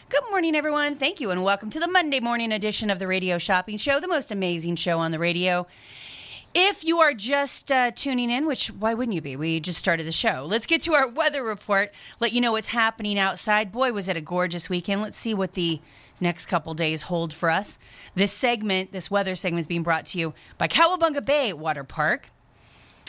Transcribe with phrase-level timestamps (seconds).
[0.08, 0.96] Good morning, everyone.
[0.96, 4.08] Thank you, and welcome to the Monday morning edition of the Radio Shopping Show, the
[4.08, 5.68] most amazing show on the radio.
[6.58, 9.36] If you are just uh, tuning in, which why wouldn't you be?
[9.36, 10.46] We just started the show.
[10.48, 13.70] Let's get to our weather report, let you know what's happening outside.
[13.70, 15.02] Boy, was it a gorgeous weekend.
[15.02, 15.82] Let's see what the
[16.18, 17.78] next couple days hold for us.
[18.14, 22.30] This segment, this weather segment, is being brought to you by Cowabunga Bay Water Park.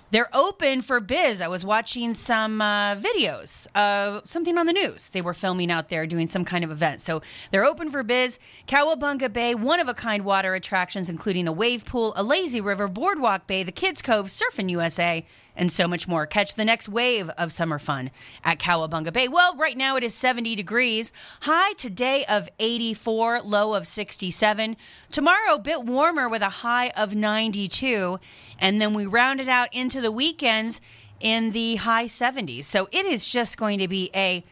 [0.10, 1.42] They're open for biz.
[1.42, 5.10] I was watching some uh, videos, uh, something on the news.
[5.10, 7.02] They were filming out there doing some kind of event.
[7.02, 8.40] So they're open for biz.
[8.70, 12.88] Cowabunga Bay, one of a kind water attractions, including a wave pool, a lazy river,
[12.88, 15.26] boardwalk bay, the Kids Cove, Surfing USA,
[15.58, 16.26] and so much more.
[16.26, 18.12] Catch the next wave of summer fun
[18.44, 19.28] at Cowabunga Bay.
[19.28, 21.12] Well, right now it is 70 degrees.
[21.42, 24.78] High today of 84, low of 67.
[25.12, 28.20] Tomorrow, a bit warmer with a high of 92.
[28.60, 30.80] And then we round it out into the weekends
[31.20, 32.64] in the high 70s.
[32.64, 34.46] So it is just going to be a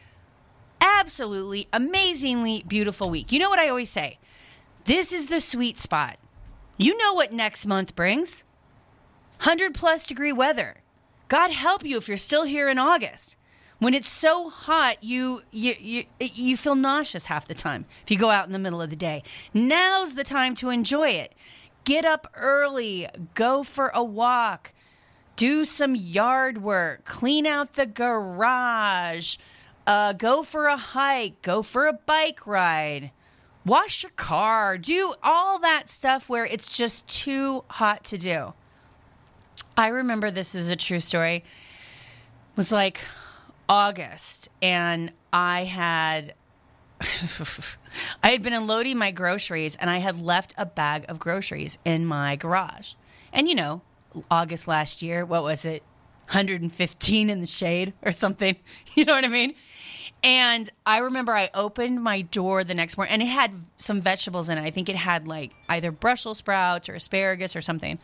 [0.80, 3.32] absolutely amazingly beautiful week.
[3.32, 4.18] You know what I always say?
[4.84, 6.18] This is the sweet spot.
[6.76, 8.44] You know what next month brings?
[9.38, 10.76] 100 plus degree weather.
[11.28, 13.36] God help you if you're still here in August.
[13.78, 18.16] When it's so hot, you you you you feel nauseous half the time if you
[18.16, 19.22] go out in the middle of the day.
[19.52, 21.34] Now's the time to enjoy it.
[21.84, 24.72] Get up early, go for a walk,
[25.36, 29.36] do some yard work, clean out the garage,
[29.86, 33.10] uh, go for a hike, go for a bike ride,
[33.64, 38.54] wash your car, do all that stuff where it's just too hot to do.
[39.76, 41.36] I remember this is a true story.
[41.36, 41.44] It
[42.56, 43.00] was like
[43.68, 46.34] August, and I had
[48.22, 52.06] I had been unloading my groceries, and I had left a bag of groceries in
[52.06, 52.94] my garage.
[53.34, 53.82] And you know,
[54.30, 55.82] August last year, what was it?
[56.28, 58.56] 115 in the shade or something.
[58.94, 59.54] You know what I mean?
[60.24, 64.48] And I remember I opened my door the next morning and it had some vegetables
[64.48, 64.62] in it.
[64.62, 67.98] I think it had like either Brussels sprouts or asparagus or something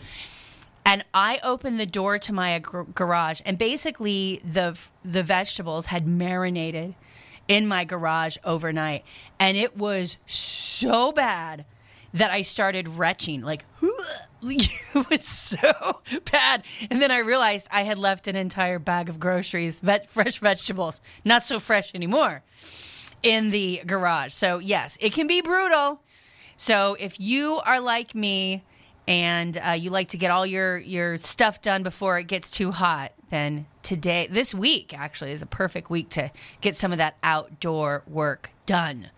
[0.84, 6.06] and I opened the door to my gar- garage, and basically the the vegetables had
[6.06, 6.94] marinated
[7.48, 9.04] in my garage overnight,
[9.38, 11.64] and it was so bad
[12.14, 13.64] that I started retching, like
[14.42, 16.00] it was so
[16.30, 16.64] bad.
[16.90, 21.00] And then I realized I had left an entire bag of groceries, vet, fresh vegetables,
[21.24, 22.42] not so fresh anymore,
[23.22, 24.32] in the garage.
[24.32, 26.00] So yes, it can be brutal.
[26.56, 28.62] So if you are like me
[29.12, 32.70] and uh, you like to get all your your stuff done before it gets too
[32.70, 36.30] hot, then today, this week actually is a perfect week to
[36.62, 39.10] get some of that outdoor work done.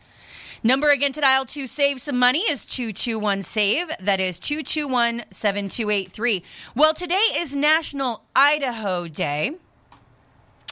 [0.64, 3.88] Number again to dial to save some money is 221 SAVE.
[4.00, 6.42] That is 221 7283.
[6.74, 9.52] Well, today is National Idaho Day,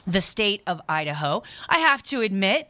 [0.05, 1.43] the state of Idaho.
[1.69, 2.69] I have to admit,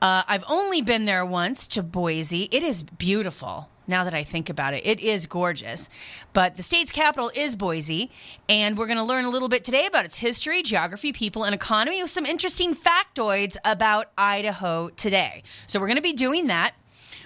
[0.00, 2.48] uh, I've only been there once to Boise.
[2.52, 4.86] It is beautiful now that I think about it.
[4.86, 5.88] It is gorgeous.
[6.32, 8.10] But the state's capital is Boise,
[8.48, 11.54] and we're going to learn a little bit today about its history, geography, people, and
[11.54, 15.42] economy with some interesting factoids about Idaho today.
[15.66, 16.74] So we're going to be doing that.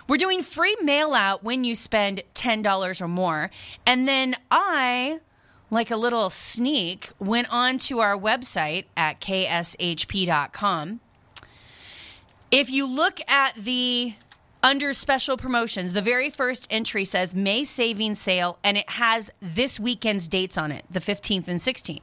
[0.08, 3.50] We're doing free mail out when you spend $10 or more.
[3.84, 5.20] And then I
[5.70, 11.00] like a little sneak, went on to our website at kshp.com.
[12.52, 14.14] If you look at the
[14.62, 19.78] under special promotions, the very first entry says May savings sale, and it has this
[19.78, 22.00] weekend's dates on it, the 15th and 16th.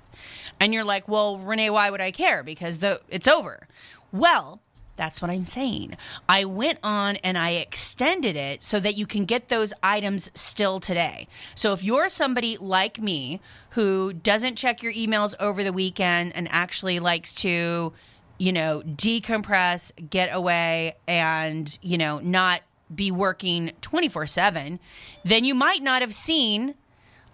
[0.60, 2.44] And you're like, well, Renee, why would I care?
[2.44, 3.68] Because the it's over.
[4.12, 4.62] Well,
[4.96, 5.98] That's what I'm saying.
[6.30, 10.80] I went on and I extended it so that you can get those items still
[10.80, 11.28] today.
[11.56, 13.42] So if you're somebody like me
[13.72, 17.94] who doesn't check your emails over the weekend and actually likes to,
[18.38, 22.62] you know, decompress, get away, and, you know, not
[22.94, 24.80] be working 24 7,
[25.24, 26.76] then you might not have seen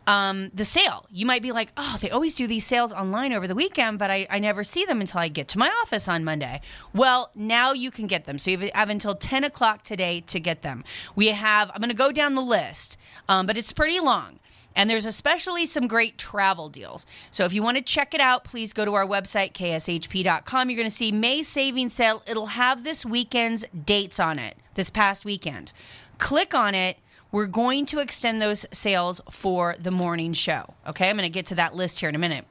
[0.09, 1.05] um, the sale.
[1.11, 4.09] You might be like, oh, they always do these sales online over the weekend, but
[4.09, 6.61] I, I never see them until I get to my office on Monday.
[6.93, 8.39] Well, now you can get them.
[8.39, 10.83] So you have until 10 o'clock today to get them.
[11.15, 12.97] We have, I'm going to go down the list,
[13.27, 14.39] um, but it's pretty long.
[14.75, 17.05] And there's especially some great travel deals.
[17.31, 20.69] So if you want to check it out, please go to our website, kshp.com.
[20.69, 22.23] You're going to see May savings sale.
[22.27, 25.71] It'll have this weekend's dates on it, this past weekend.
[26.17, 26.97] Click on it
[27.31, 30.73] we're going to extend those sales for the morning show.
[30.87, 32.45] Okay, I'm going to get to that list here in a minute.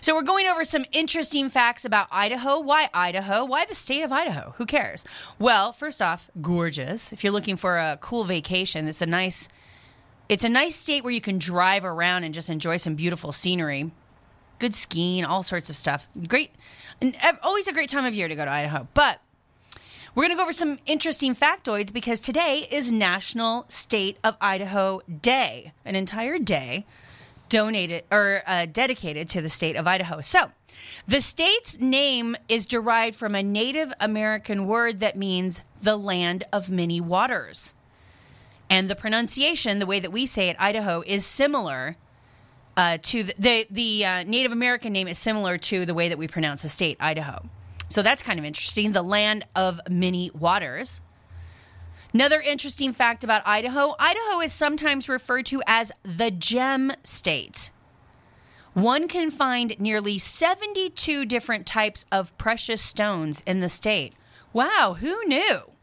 [0.00, 2.60] So, we're going over some interesting facts about Idaho.
[2.60, 3.44] Why Idaho?
[3.44, 4.54] Why the state of Idaho?
[4.56, 5.04] Who cares?
[5.38, 7.12] Well, first off, gorgeous.
[7.12, 9.48] If you're looking for a cool vacation, it's a nice
[10.28, 13.90] it's a nice state where you can drive around and just enjoy some beautiful scenery.
[14.58, 16.08] Good skiing, all sorts of stuff.
[16.26, 16.50] Great.
[17.42, 18.88] Always a great time of year to go to Idaho.
[18.94, 19.20] But
[20.14, 25.02] we're going to go over some interesting factoids because today is National State of Idaho
[25.20, 26.86] Day, an entire day
[27.48, 30.20] donated or uh, dedicated to the state of Idaho.
[30.20, 30.50] So,
[31.06, 36.68] the state's name is derived from a Native American word that means the land of
[36.68, 37.75] many waters.
[38.68, 41.96] And the pronunciation, the way that we say it, Idaho, is similar
[42.76, 46.18] uh, to the the, the uh, Native American name is similar to the way that
[46.18, 47.48] we pronounce the state, Idaho.
[47.88, 48.92] So that's kind of interesting.
[48.92, 51.00] The land of many waters.
[52.12, 57.70] Another interesting fact about Idaho Idaho is sometimes referred to as the gem state.
[58.74, 64.12] One can find nearly 72 different types of precious stones in the state.
[64.52, 65.75] Wow, who knew?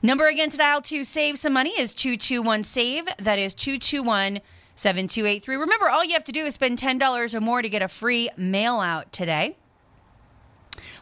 [0.00, 3.08] Number again to dial to save some money is 221 SAVE.
[3.18, 4.40] That is 221
[4.76, 5.56] 7283.
[5.56, 8.30] Remember, all you have to do is spend $10 or more to get a free
[8.36, 9.56] mail out today.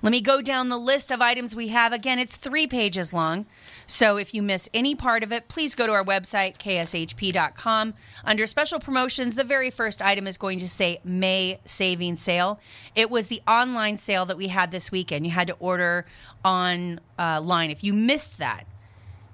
[0.00, 1.92] Let me go down the list of items we have.
[1.92, 3.44] Again, it's three pages long.
[3.86, 7.94] So if you miss any part of it, please go to our website, kshp.com.
[8.24, 12.58] Under special promotions, the very first item is going to say May Saving Sale.
[12.94, 15.26] It was the online sale that we had this weekend.
[15.26, 16.06] You had to order
[16.42, 17.70] online.
[17.70, 18.66] If you missed that,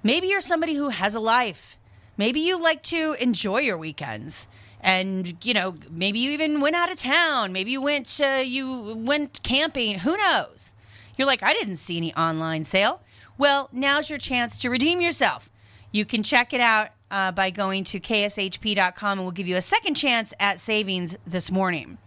[0.03, 1.77] maybe you're somebody who has a life.
[2.17, 4.47] Maybe you like to enjoy your weekends.
[4.79, 7.53] And you know maybe you even went out of town.
[7.53, 9.99] Maybe you went uh, you went camping.
[9.99, 10.73] Who knows?
[11.15, 13.01] You're like i didn't see any online sale.
[13.37, 15.49] Well now's your chance to redeem yourself.
[15.91, 19.61] You can check it out uh, by going to kshp.com and we'll give you a
[19.61, 21.97] second chance at savings this morning.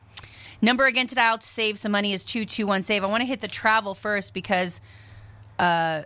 [0.61, 3.05] Number again to dial to save some money is 221 save.
[3.05, 4.81] I want to hit the travel first because
[5.59, 6.03] uh,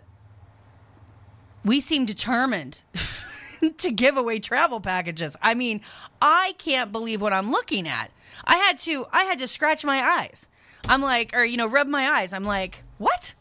[1.64, 2.80] we seem determined
[3.78, 5.36] to give away travel packages.
[5.42, 5.80] I mean,
[6.20, 8.10] I can't believe what I'm looking at.
[8.44, 10.48] I had to I had to scratch my eyes.
[10.88, 12.32] I'm like or you know, rub my eyes.
[12.32, 13.34] I'm like, "What?"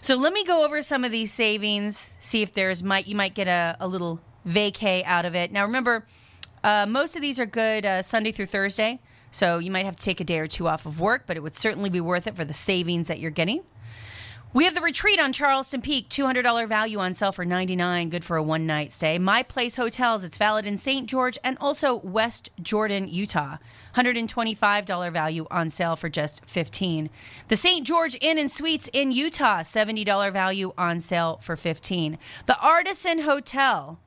[0.00, 3.34] So let me go over some of these savings, see if there's might you might
[3.34, 5.52] get a, a little vacay out of it.
[5.52, 6.06] Now remember,
[6.62, 9.00] uh, most of these are good uh, Sunday through Thursday,
[9.30, 11.40] so you might have to take a day or two off of work, but it
[11.40, 13.62] would certainly be worth it for the savings that you're getting.
[14.56, 18.38] We have the retreat on Charleston Peak, $200 value on sale for 99 good for
[18.38, 19.18] a one night stay.
[19.18, 21.06] My Place Hotels, it's valid in St.
[21.06, 23.58] George and also West Jordan, Utah.
[23.96, 27.10] $125 value on sale for just 15.
[27.48, 27.86] The St.
[27.86, 32.16] George Inn and Suites in Utah, $70 value on sale for 15.
[32.46, 33.98] The Artisan Hotel,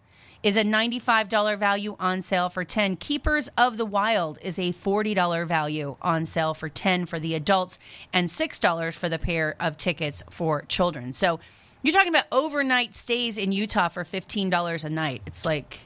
[0.41, 2.95] is a $95 value on sale for 10.
[2.97, 7.77] Keepers of the Wild is a $40 value on sale for 10 for the adults
[8.13, 11.11] and $6 for the pair of tickets for children.
[11.13, 11.39] So
[11.81, 15.21] you're talking about overnight stays in Utah for $15 a night.
[15.25, 15.79] It's like,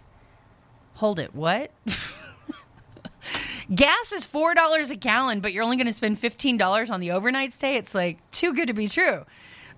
[0.96, 1.72] hold it, what?
[3.74, 7.54] Gas is $4 a gallon, but you're only going to spend $15 on the overnight
[7.54, 7.76] stay.
[7.76, 9.26] It's like too good to be true.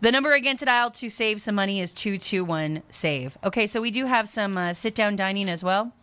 [0.02, 3.38] The number again to dial to save some money is 221 SAVE.
[3.44, 5.94] Okay, so we do have some uh, sit down dining as well.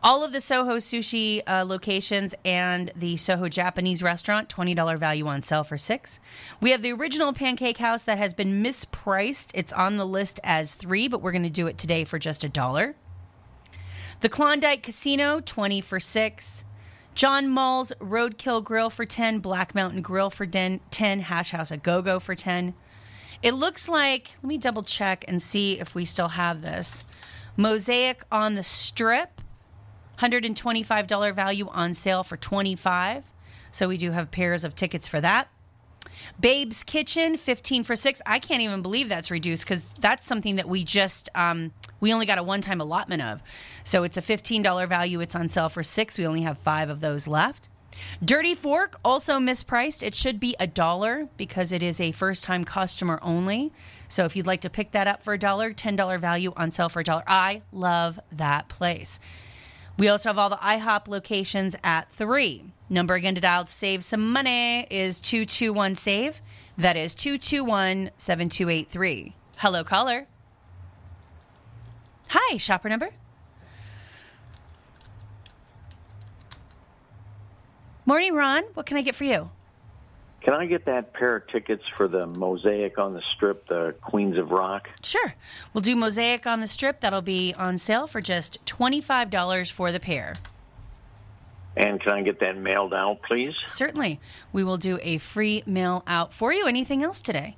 [0.00, 5.42] All of the Soho sushi uh, locations and the Soho Japanese restaurant, $20 value on
[5.42, 6.20] sale for six.
[6.60, 9.50] We have the original pancake house that has been mispriced.
[9.54, 12.44] It's on the list as three, but we're going to do it today for just
[12.44, 12.94] a dollar.
[14.20, 16.62] The Klondike Casino, 20 for six.
[17.18, 20.80] John Mull's Roadkill Grill for 10, Black Mountain Grill for 10,
[21.18, 22.74] Hash House a Go Go for 10.
[23.42, 27.04] It looks like, let me double check and see if we still have this.
[27.56, 29.40] Mosaic on the Strip,
[30.20, 33.24] $125 value on sale for 25
[33.72, 35.48] So we do have pairs of tickets for that.
[36.40, 38.22] Babe's Kitchen, 15 for 6.
[38.26, 42.26] I can't even believe that's reduced because that's something that we just, um, we only
[42.26, 43.42] got a one time allotment of.
[43.84, 45.20] So it's a $15 value.
[45.20, 47.68] It's on sale for 6 We only have five of those left.
[48.24, 50.02] Dirty Fork, also mispriced.
[50.02, 53.72] It should be a dollar because it is a first time customer only.
[54.08, 56.88] So if you'd like to pick that up for a dollar, $10 value on sale
[56.88, 57.24] for a dollar.
[57.26, 59.20] I love that place.
[59.96, 62.64] We also have all the IHOP locations at three.
[62.90, 66.40] Number again to dial to save some money is 221 SAVE.
[66.78, 69.34] That is 221 7283.
[69.56, 70.26] Hello, caller.
[72.28, 73.10] Hi, shopper number.
[78.06, 78.62] Morning, Ron.
[78.74, 79.50] What can I get for you?
[80.40, 84.38] Can I get that pair of tickets for the mosaic on the strip, the Queens
[84.38, 84.88] of Rock?
[85.02, 85.34] Sure.
[85.74, 87.00] We'll do Mosaic on the Strip.
[87.00, 90.36] That'll be on sale for just $25 for the pair.
[91.78, 93.54] And can I get that mailed out, please?
[93.68, 94.18] Certainly.
[94.52, 96.66] We will do a free mail out for you.
[96.66, 97.56] Anything else today?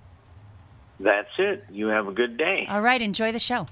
[1.00, 1.64] That's it.
[1.70, 2.66] You have a good day.
[2.68, 3.00] All right.
[3.00, 3.66] Enjoy the show.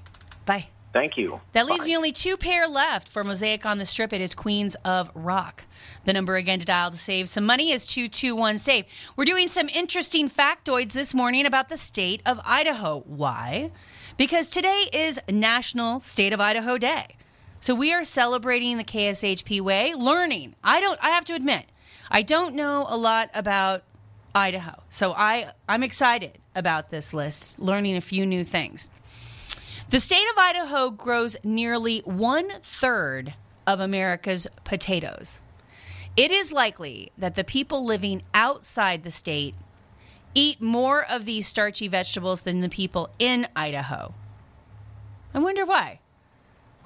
[0.47, 0.67] Bye.
[0.91, 1.39] Thank you.
[1.53, 1.85] That leaves Bye.
[1.85, 4.11] me only two pair left for Mosaic on the Strip.
[4.11, 5.65] It is Queens of Rock.
[6.05, 8.85] The number again to dial to save some money is 221 SAVE.
[9.15, 13.03] We're doing some interesting factoids this morning about the state of Idaho.
[13.05, 13.69] Why?
[14.17, 17.17] Because today is National State of Idaho Day.
[17.61, 20.55] So we are celebrating the KSHP way, learning.
[20.63, 21.65] I don't I have to admit,
[22.09, 23.83] I don't know a lot about
[24.33, 24.81] Idaho.
[24.89, 28.89] So I I'm excited about this list, learning a few new things.
[29.89, 33.33] The state of Idaho grows nearly one third
[33.65, 35.41] of America's potatoes.
[36.15, 39.55] It is likely that the people living outside the state
[40.33, 44.13] eat more of these starchy vegetables than the people in Idaho.
[45.33, 45.99] I wonder why.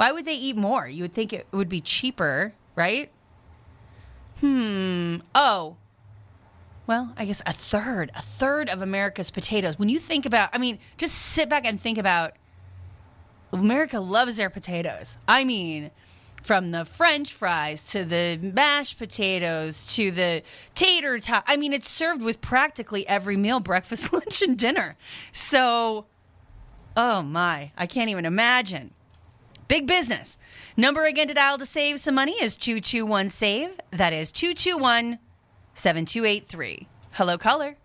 [0.04, 0.86] Why would they eat more?
[0.86, 3.10] You would think it would be cheaper, right?
[4.42, 5.20] Hmm.
[5.34, 5.78] Oh.
[6.88, 9.80] Well, I guess a third, a third of America's potatoes.
[9.80, 12.34] When you think about, I mean, just sit back and think about
[13.54, 15.18] America loves their potatoes.
[15.26, 15.90] I mean,
[16.42, 20.44] from the french fries to the mashed potatoes to the
[20.76, 21.46] tater tot.
[21.48, 24.98] I mean, it's served with practically every meal breakfast, lunch, and dinner.
[25.32, 26.08] So,
[26.98, 28.92] oh my, I can't even imagine.
[29.68, 30.38] Big business.
[30.76, 33.80] Number again to dial to save some money is 221 SAVE.
[33.92, 35.20] That is 221
[35.74, 36.88] 7283.
[37.12, 37.76] Hello, caller.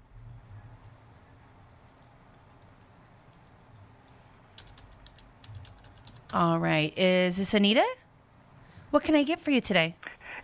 [6.32, 6.96] All right.
[6.98, 7.86] Is this Anita?
[8.90, 9.96] What can I get for you today?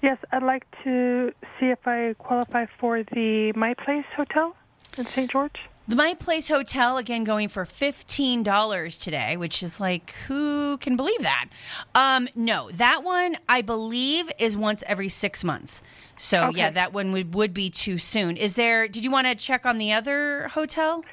[0.02, 4.54] Yes, I'd like to see if I qualify for the My Place Hotel
[4.98, 5.30] in St.
[5.30, 5.56] George.
[5.86, 11.20] The My Place Hotel, again, going for $15 today, which is like, who can believe
[11.20, 11.50] that?
[11.94, 15.82] Um, no, that one, I believe, is once every six months.
[16.16, 16.58] So, Okay.
[16.58, 18.38] yeah, that one would, would be too soon.
[18.38, 21.04] Is there, did you want to check on the other hotel?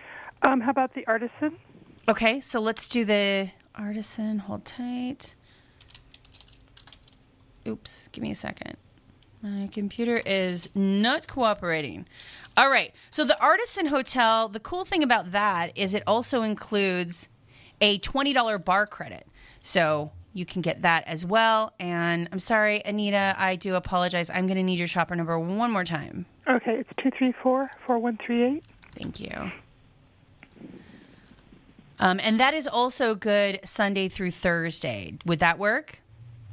[0.44, 1.58] Um, how about the Artisan?
[2.08, 4.40] Okay, so let's do the artisan.
[4.40, 5.36] Hold tight.
[7.68, 8.75] Oops, give me a second.
[9.41, 12.05] My computer is not cooperating.
[12.57, 17.27] All right, so the artisan hotel, the cool thing about that is it also includes
[17.79, 19.25] a $20 bar credit.
[19.63, 21.74] So you can get that as well.
[21.79, 24.29] And I'm sorry, Anita, I do apologize.
[24.29, 26.25] I'm going to need your shopper number one more time.
[26.48, 28.63] Okay, it's 234 4138.
[28.95, 29.51] Thank you.
[32.00, 35.17] Um, and that is also good Sunday through Thursday.
[35.25, 36.00] Would that work?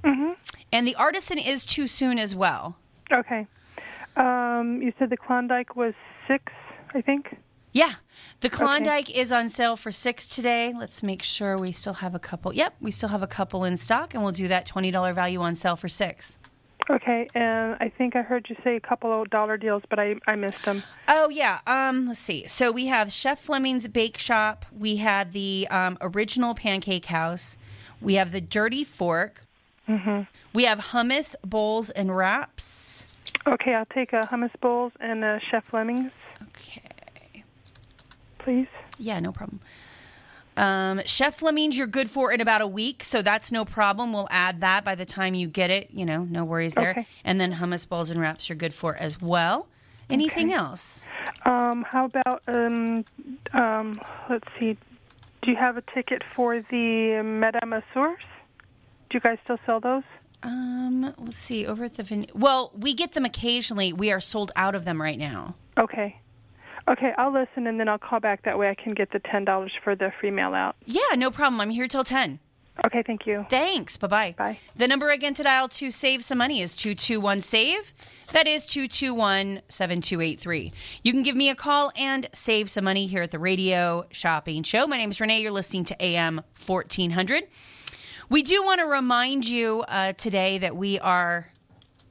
[0.04, 0.32] Mm-hmm.
[0.72, 2.76] And the artisan is too soon as well.
[3.12, 3.46] Okay.
[4.16, 5.94] Um, you said the Klondike was
[6.26, 6.52] six,
[6.94, 7.36] I think?
[7.72, 7.92] Yeah,
[8.40, 10.72] the Klondike is on sale for six today.
[10.76, 12.52] Let's make sure we still have a couple.
[12.52, 15.40] Yep, we still have a couple in stock, and we'll do that twenty dollar value
[15.40, 16.38] on sale for six.
[16.90, 20.16] Okay, and I think I heard you say a couple of dollar deals, but I,
[20.26, 20.82] I missed them.
[21.06, 21.60] Oh yeah.
[21.66, 22.46] Um, let's see.
[22.46, 24.64] So we have Chef Fleming's Bake Shop.
[24.76, 27.58] We had the um, original Pancake House.
[28.00, 29.42] We have the Dirty Fork.
[29.88, 30.22] Mm-hmm.
[30.52, 33.06] We have hummus bowls and wraps.
[33.46, 37.44] Okay, I'll take a hummus bowls and a Chef Fleming's, Okay.
[38.38, 38.66] please.
[38.98, 39.60] Yeah, no problem.
[40.56, 44.12] Um, Chef Fleming's you're good for in about a week, so that's no problem.
[44.12, 45.88] We'll add that by the time you get it.
[45.92, 46.90] You know, no worries there.
[46.90, 47.06] Okay.
[47.24, 49.68] And then hummus bowls and wraps you're good for as well.
[50.10, 51.04] Anything else?
[51.44, 53.04] Um, how about um,
[53.52, 54.76] um, let's see.
[55.42, 58.16] Do you have a ticket for the Madame Tussauds?
[59.10, 60.02] Do you guys still sell those?
[60.42, 61.66] Um, let's see.
[61.66, 63.92] Over at the Vin- well, we get them occasionally.
[63.92, 65.54] We are sold out of them right now.
[65.78, 66.20] Okay.
[66.86, 68.42] Okay, I'll listen and then I'll call back.
[68.44, 70.76] That way I can get the ten dollars for the free mail out.
[70.86, 71.60] Yeah, no problem.
[71.60, 72.38] I'm here till ten.
[72.86, 73.44] Okay, thank you.
[73.50, 73.96] Thanks.
[73.96, 74.34] Bye bye.
[74.38, 74.58] Bye.
[74.76, 77.92] The number again to dial to save some money is 221 SAVE.
[78.32, 80.72] That is 221 7283.
[81.02, 84.62] You can give me a call and save some money here at the Radio Shopping
[84.62, 84.86] Show.
[84.86, 85.40] My name is Renee.
[85.42, 87.48] You're listening to AM 1400.
[88.30, 91.50] We do want to remind you uh, today that we are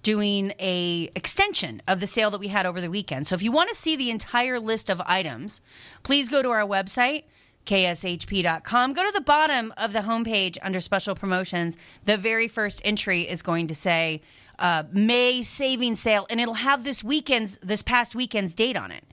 [0.02, 3.28] doing a extension of the sale that we had over the weekend.
[3.28, 5.62] So if you want to see the entire list of items,
[6.02, 7.24] please go to our website
[7.68, 8.94] kshp.com.
[8.94, 11.78] Go to the bottom of the homepage under special promotions.
[12.06, 14.22] The very first entry is going to say
[14.58, 19.04] uh, May saving sale, and it'll have this weekend's this past weekend's date on it.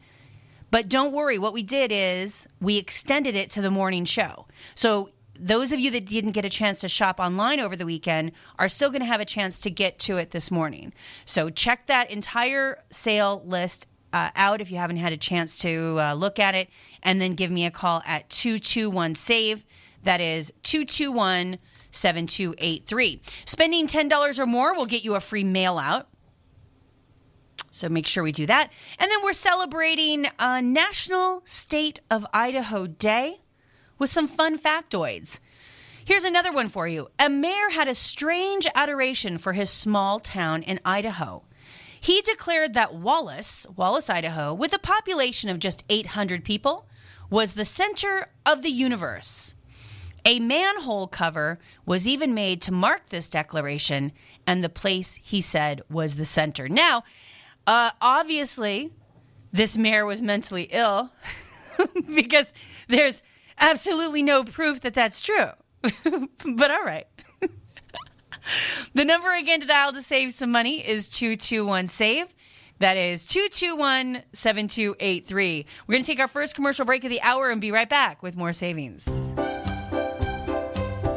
[0.70, 4.46] But don't worry, what we did is we extended it to the morning show.
[4.74, 8.32] So those of you that didn't get a chance to shop online over the weekend
[8.58, 10.92] are still going to have a chance to get to it this morning.
[11.24, 15.98] So check that entire sale list uh, out if you haven't had a chance to
[16.00, 16.68] uh, look at it,
[17.02, 19.64] and then give me a call at 221 SAVE.
[20.04, 21.58] That is 221
[21.90, 23.20] 7283.
[23.44, 26.08] Spending $10 or more will get you a free mail out.
[27.70, 28.70] So make sure we do that.
[28.98, 33.40] And then we're celebrating uh, National State of Idaho Day
[34.04, 35.40] with some fun factoids.
[36.04, 37.08] Here's another one for you.
[37.18, 41.42] A mayor had a strange adoration for his small town in Idaho.
[41.98, 46.86] He declared that Wallace, Wallace, Idaho, with a population of just 800 people,
[47.30, 49.54] was the center of the universe.
[50.26, 54.12] A manhole cover was even made to mark this declaration,
[54.46, 56.68] and the place he said was the center.
[56.68, 57.04] Now,
[57.66, 58.92] uh, obviously,
[59.50, 61.10] this mayor was mentally ill
[62.14, 62.52] because
[62.86, 63.22] there's
[63.58, 65.50] absolutely no proof that that's true.
[65.82, 67.06] but all right.
[68.94, 72.26] the number again to dial to save some money is 221 SAVE.
[72.80, 75.66] That is 221 7283.
[75.86, 78.22] We're going to take our first commercial break of the hour and be right back
[78.22, 79.08] with more savings.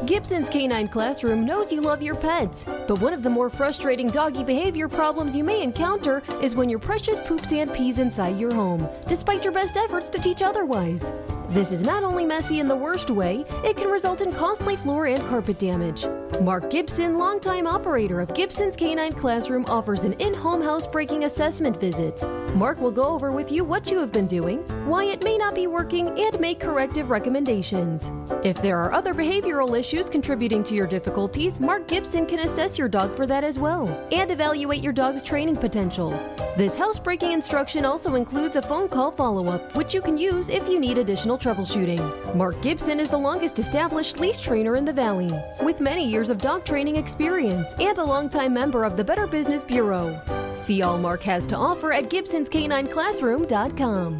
[0.08, 4.42] Gibson's Canine Classroom knows you love your pets, but one of the more frustrating doggy
[4.42, 8.88] behavior problems you may encounter is when your precious poops and pees inside your home,
[9.10, 11.12] despite your best efforts to teach otherwise.
[11.50, 15.08] This is not only messy in the worst way, it can result in costly floor
[15.08, 16.06] and carpet damage.
[16.42, 22.22] Mark Gibson, longtime operator of Gibson's Canine Classroom, offers an in home housebreaking assessment visit.
[22.56, 25.56] Mark will go over with you what you have been doing, why it may not
[25.56, 28.12] be working, and make corrective recommendations.
[28.44, 32.88] If there are other behavioral issues contributing to your difficulties, Mark Gibson can assess your
[32.88, 36.12] dog for that as well and evaluate your dog's training potential.
[36.56, 40.70] This housebreaking instruction also includes a phone call follow up, which you can use if
[40.70, 42.36] you need additional troubleshooting.
[42.36, 46.38] Mark Gibson is the longest established leash trainer in the Valley, with many years of
[46.38, 50.22] dog training experience and a longtime member of the Better Business Bureau.
[50.54, 54.20] See all Mark has to offer at Gibson'sCanineClassroom.com.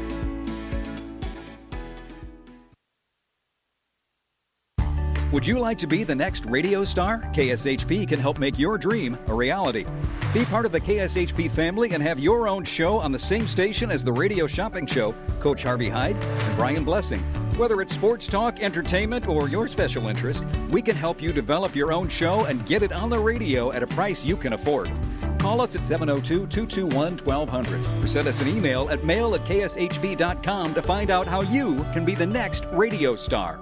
[5.31, 7.19] Would you like to be the next radio star?
[7.33, 9.85] KSHP can help make your dream a reality.
[10.33, 13.91] Be part of the KSHP family and have your own show on the same station
[13.91, 17.21] as the Radio Shopping Show, Coach Harvey Hyde and Brian Blessing.
[17.57, 21.93] Whether it's sports talk, entertainment, or your special interest, we can help you develop your
[21.93, 24.91] own show and get it on the radio at a price you can afford.
[25.39, 30.73] Call us at 702 221 1200 or send us an email at mail at kshp.com
[30.73, 33.61] to find out how you can be the next radio star.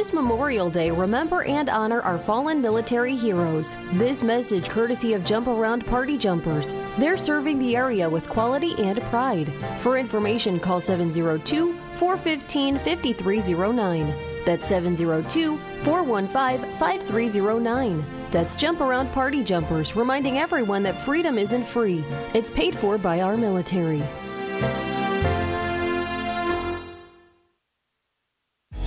[0.00, 3.76] This Memorial Day, remember and honor our fallen military heroes.
[3.92, 6.72] This message courtesy of Jump Around Party Jumpers.
[6.96, 9.52] They're serving the area with quality and pride.
[9.80, 14.14] For information, call 702 415 5309.
[14.46, 18.04] That's 702 415 5309.
[18.30, 22.02] That's Jump Around Party Jumpers, reminding everyone that freedom isn't free.
[22.32, 24.02] It's paid for by our military.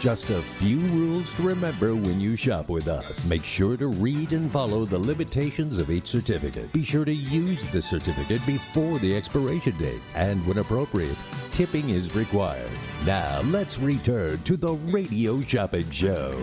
[0.00, 3.28] Just a few rules to remember when you shop with us.
[3.28, 6.72] Make sure to read and follow the limitations of each certificate.
[6.72, 10.00] Be sure to use the certificate before the expiration date.
[10.14, 11.16] And when appropriate,
[11.50, 12.70] tipping is required.
[13.04, 16.40] Now, let's return to the Radio Shopping Show.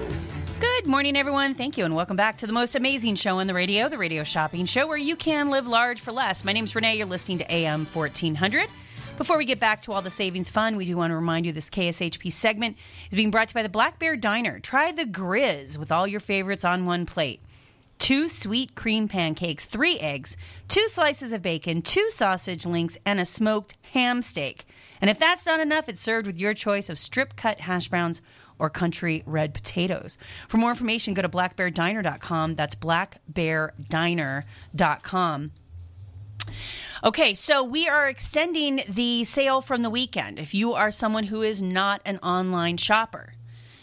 [0.60, 1.54] Good morning, everyone.
[1.54, 4.26] Thank you, and welcome back to the most amazing show on the radio, the Radio
[4.26, 6.44] Shopping Show, where you can live large for less.
[6.44, 6.98] My name's Renee.
[6.98, 8.68] You're listening to AM 1400.
[9.18, 11.54] Before we get back to all the savings fun, we do want to remind you
[11.54, 12.76] this KSHP segment
[13.10, 14.60] is being brought to you by the Black Bear Diner.
[14.60, 17.40] Try the Grizz with all your favorites on one plate.
[17.98, 20.36] Two sweet cream pancakes, three eggs,
[20.68, 24.66] two slices of bacon, two sausage links, and a smoked ham steak.
[25.00, 28.22] And if that's not enough, it's served with your choice of strip cut hash browns
[28.60, 30.18] or country red potatoes.
[30.50, 32.56] For more information, go to blackbeardiner.com.
[32.56, 35.52] That's blackbeardiner.com.
[37.04, 40.40] Okay, so we are extending the sale from the weekend.
[40.40, 43.34] If you are someone who is not an online shopper,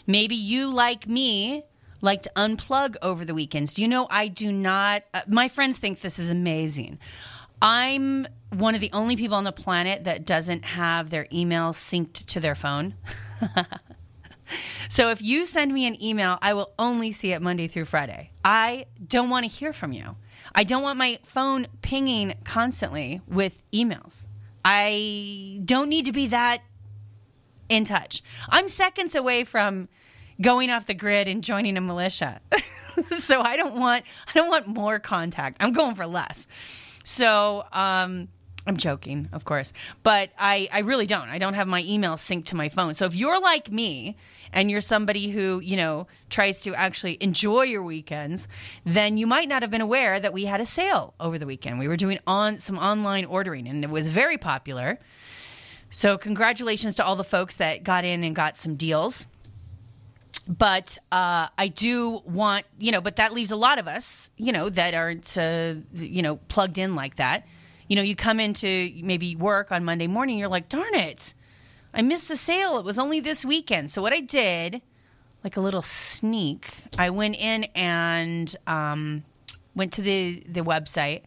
[0.07, 1.63] maybe you, like me,
[2.01, 3.73] like to unplug over the weekends.
[3.73, 5.03] Do you know I do not?
[5.13, 6.97] Uh, my friends think this is amazing.
[7.61, 12.25] I'm one of the only people on the planet that doesn't have their email synced
[12.25, 12.95] to their phone.
[14.89, 18.31] so if you send me an email, I will only see it Monday through Friday.
[18.43, 20.15] I don't want to hear from you.
[20.55, 24.25] I don't want my phone pinging constantly with emails.
[24.63, 26.61] I don't need to be that
[27.69, 28.21] in touch.
[28.49, 29.89] I'm seconds away from
[30.41, 32.39] going off the grid and joining a militia.
[33.17, 35.57] so I don't want I don't want more contact.
[35.59, 36.47] I'm going for less.
[37.03, 38.27] So um
[38.65, 39.73] I'm joking, of course,
[40.03, 41.27] but I, I really don't.
[41.27, 42.93] I don't have my email synced to my phone.
[42.93, 44.15] So if you're like me
[44.53, 48.47] and you're somebody who, you know, tries to actually enjoy your weekends,
[48.85, 51.77] then you might not have been aware that we had a sale over the weekend.
[51.77, 54.97] We were doing on some online ordering and it was very popular.
[55.89, 59.27] So congratulations to all the folks that got in and got some deals.
[60.47, 64.51] But uh, I do want, you know, but that leaves a lot of us, you
[64.53, 67.45] know, that aren't, uh, you know, plugged in like that
[67.93, 71.35] you know, you come into maybe work on Monday morning, you're like, darn it,
[71.93, 72.79] I missed the sale.
[72.79, 73.91] It was only this weekend.
[73.91, 74.81] So what I did,
[75.43, 79.23] like a little sneak, I went in and um,
[79.75, 81.21] went to the the website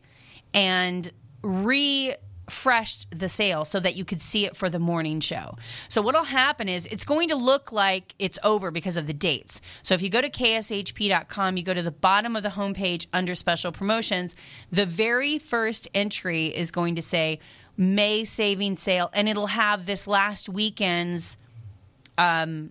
[0.53, 1.09] and
[1.41, 2.17] re
[2.47, 5.57] refreshed the sale so that you could see it for the morning show.
[5.89, 9.61] So what'll happen is it's going to look like it's over because of the dates.
[9.83, 13.35] So if you go to kshp.com, you go to the bottom of the homepage under
[13.35, 14.37] special promotions,
[14.71, 17.41] the very first entry is going to say
[17.77, 21.37] May saving sale and it'll have this last weekend's
[22.17, 22.71] um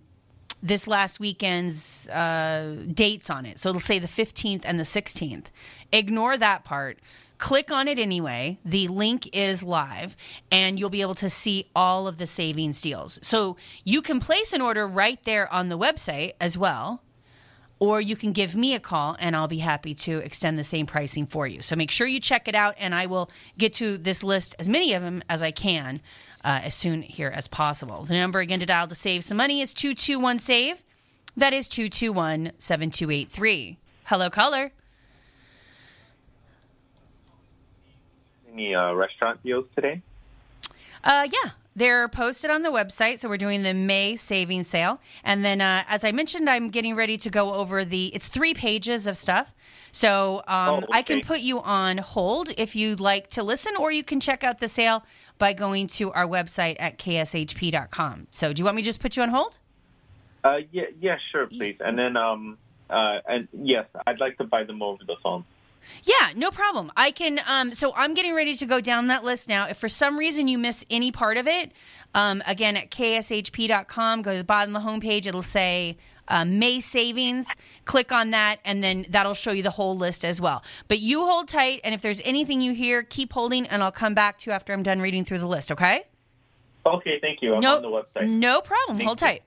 [0.62, 3.60] this last weekend's uh, dates on it.
[3.60, 5.44] So it'll say the 15th and the 16th.
[5.92, 6.98] Ignore that part
[7.38, 8.58] click on it anyway.
[8.64, 10.16] The link is live,
[10.50, 13.18] and you'll be able to see all of the savings deals.
[13.22, 17.02] So you can place an order right there on the website as well.
[17.78, 20.86] Or you can give me a call and I'll be happy to extend the same
[20.86, 21.60] pricing for you.
[21.60, 24.66] So make sure you check it out and I will get to this list, as
[24.66, 26.00] many of them as I can,
[26.42, 28.04] uh, as soon here as possible.
[28.04, 30.82] The number again to dial to save some money is 221 SAVE.
[31.36, 33.78] That is 221 7283.
[34.04, 34.72] Hello, caller.
[38.56, 40.00] Any uh, restaurant deals today?
[41.04, 43.18] Uh, yeah, they're posted on the website.
[43.18, 46.96] So we're doing the May savings sale, and then uh, as I mentioned, I'm getting
[46.96, 48.06] ready to go over the.
[48.14, 49.54] It's three pages of stuff.
[49.92, 50.86] So um, Oh, okay.
[50.92, 54.42] I can put you on hold if you'd like to listen, or you can check
[54.44, 55.04] out the sale
[55.38, 58.26] by going to our website at kshp.com.
[58.30, 59.58] So do you want me to just put you on hold?
[60.42, 61.76] Uh, yeah, yeah, sure, please.
[61.80, 62.56] And then, um,
[62.88, 65.44] uh, and yes, I'd like to buy them over the phone.
[66.02, 66.92] Yeah, no problem.
[66.96, 67.40] I can.
[67.48, 69.66] Um, so I'm getting ready to go down that list now.
[69.68, 71.72] If for some reason you miss any part of it,
[72.14, 75.26] um, again at kshp.com, go to the bottom of the homepage.
[75.26, 75.96] It'll say
[76.28, 77.48] uh, May savings.
[77.84, 80.62] Click on that, and then that'll show you the whole list as well.
[80.88, 84.14] But you hold tight, and if there's anything you hear, keep holding, and I'll come
[84.14, 85.72] back to you after I'm done reading through the list.
[85.72, 86.04] Okay?
[86.86, 87.54] Okay, thank you.
[87.54, 88.28] I'm no, on the website.
[88.28, 88.98] No problem.
[88.98, 89.26] Thank Hold you.
[89.26, 89.42] tight.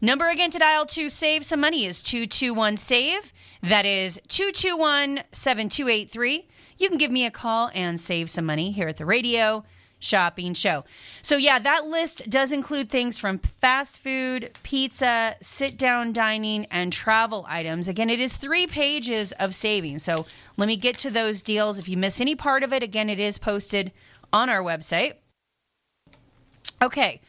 [0.00, 3.32] Number again to dial to save some money is 221 SAVE.
[3.62, 6.46] That is 221 7283.
[6.78, 9.64] You can give me a call and save some money here at the radio.
[10.00, 10.84] Shopping Show.
[11.22, 16.92] So, yeah, that list does include things from fast food, pizza, sit down dining, and
[16.92, 17.86] travel items.
[17.86, 20.02] Again, it is three pages of savings.
[20.02, 20.26] So,
[20.56, 21.78] let me get to those deals.
[21.78, 23.92] If you miss any part of it, again, it is posted
[24.32, 25.14] on our website.
[26.80, 27.20] Okay.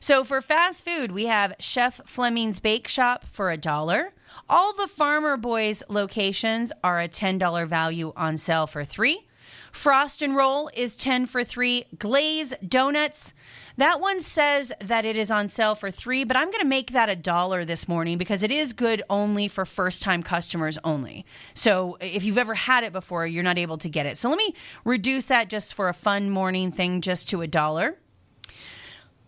[0.00, 4.12] So for fast food, we have Chef Fleming's Bake Shop for a dollar.
[4.48, 9.26] All the Farmer Boys locations are a $10 value on sale for three.
[9.70, 11.84] Frost and Roll is 10 for three.
[11.98, 13.32] Glaze Donuts,
[13.76, 16.92] that one says that it is on sale for three, but I'm going to make
[16.92, 21.24] that a dollar this morning because it is good only for first time customers only.
[21.54, 24.18] So if you've ever had it before, you're not able to get it.
[24.18, 27.96] So let me reduce that just for a fun morning thing just to a dollar.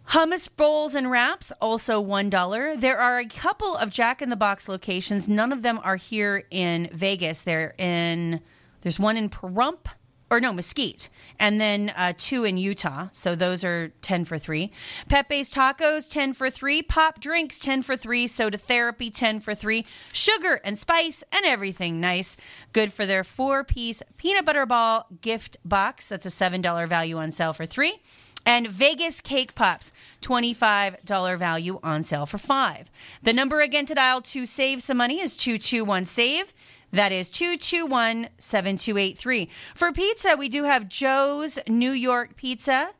[0.08, 2.80] Hummus bowls and wraps, also $1.
[2.80, 5.28] There are a couple of Jack in the Box locations.
[5.28, 7.40] None of them are here in Vegas.
[7.40, 8.40] They're in,
[8.82, 9.86] there's one in Pahrump,
[10.30, 13.08] or no, Mesquite, and then uh, two in Utah.
[13.12, 14.70] So those are 10 for 3.
[15.08, 16.82] Pepe's Tacos, 10 for 3.
[16.82, 18.26] Pop Drinks, 10 for 3.
[18.26, 19.86] Soda Therapy, 10 for 3.
[20.12, 22.36] Sugar and spice and everything nice.
[22.72, 26.08] Good for their four piece peanut butter ball gift box.
[26.08, 28.00] That's a $7 value on sale for 3.
[28.46, 32.90] And Vegas Cake Pops, $25 value on sale for five.
[33.22, 36.52] The number again to dial to save some money is 221 SAVE.
[36.92, 39.48] That is 221 7283.
[39.74, 42.90] For pizza, we do have Joe's New York Pizza,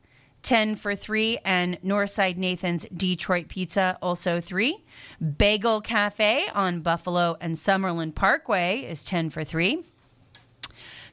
[0.41, 4.83] 10 for 3, and Northside Nathan's Detroit Pizza, also 3.
[5.37, 9.83] Bagel Cafe on Buffalo and Summerlin Parkway is 10 for 3.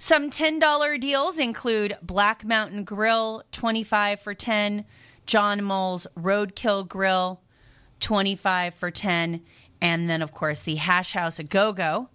[0.04, 4.84] Some $10 deals include Black Mountain Grill, 25 for 10,
[5.26, 7.40] John Mull's Roadkill Grill,
[8.00, 9.40] 25 for 10,
[9.80, 12.08] and then of course the Hash House a Go Go.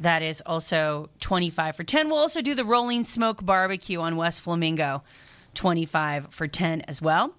[0.00, 2.08] That is also 25 for 10.
[2.08, 5.04] We'll also do the Rolling Smoke Barbecue on West Flamingo,
[5.54, 7.36] 25 for 10 as well.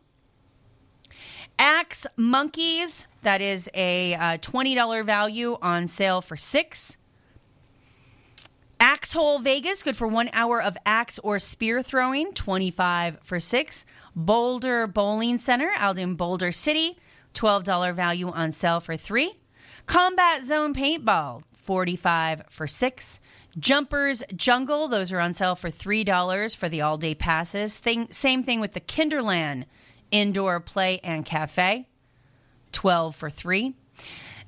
[1.59, 6.95] Axe Monkeys, that is a uh, $20 value on sale for 6.
[8.79, 13.85] Axe Hole Vegas, good for one hour of axe or spear throwing, 25 for six.
[14.15, 16.97] Boulder Bowling Center out in Boulder City,
[17.33, 19.33] $12 value on sale for three.
[19.85, 23.19] Combat Zone Paintball, 45 for six.
[23.57, 27.77] Jumpers Jungle, those are on sale for $3 for the all day passes.
[27.77, 29.65] Thing, same thing with the Kinderland
[30.11, 31.87] Indoor Play and Cafe,
[32.71, 33.73] 12 for three.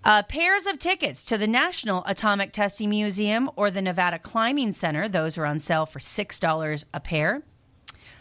[0.04, 5.08] Uh, pairs of tickets to the National Atomic Testing Museum or the Nevada Climbing Center,
[5.08, 7.44] those are on sale for $6 a pair.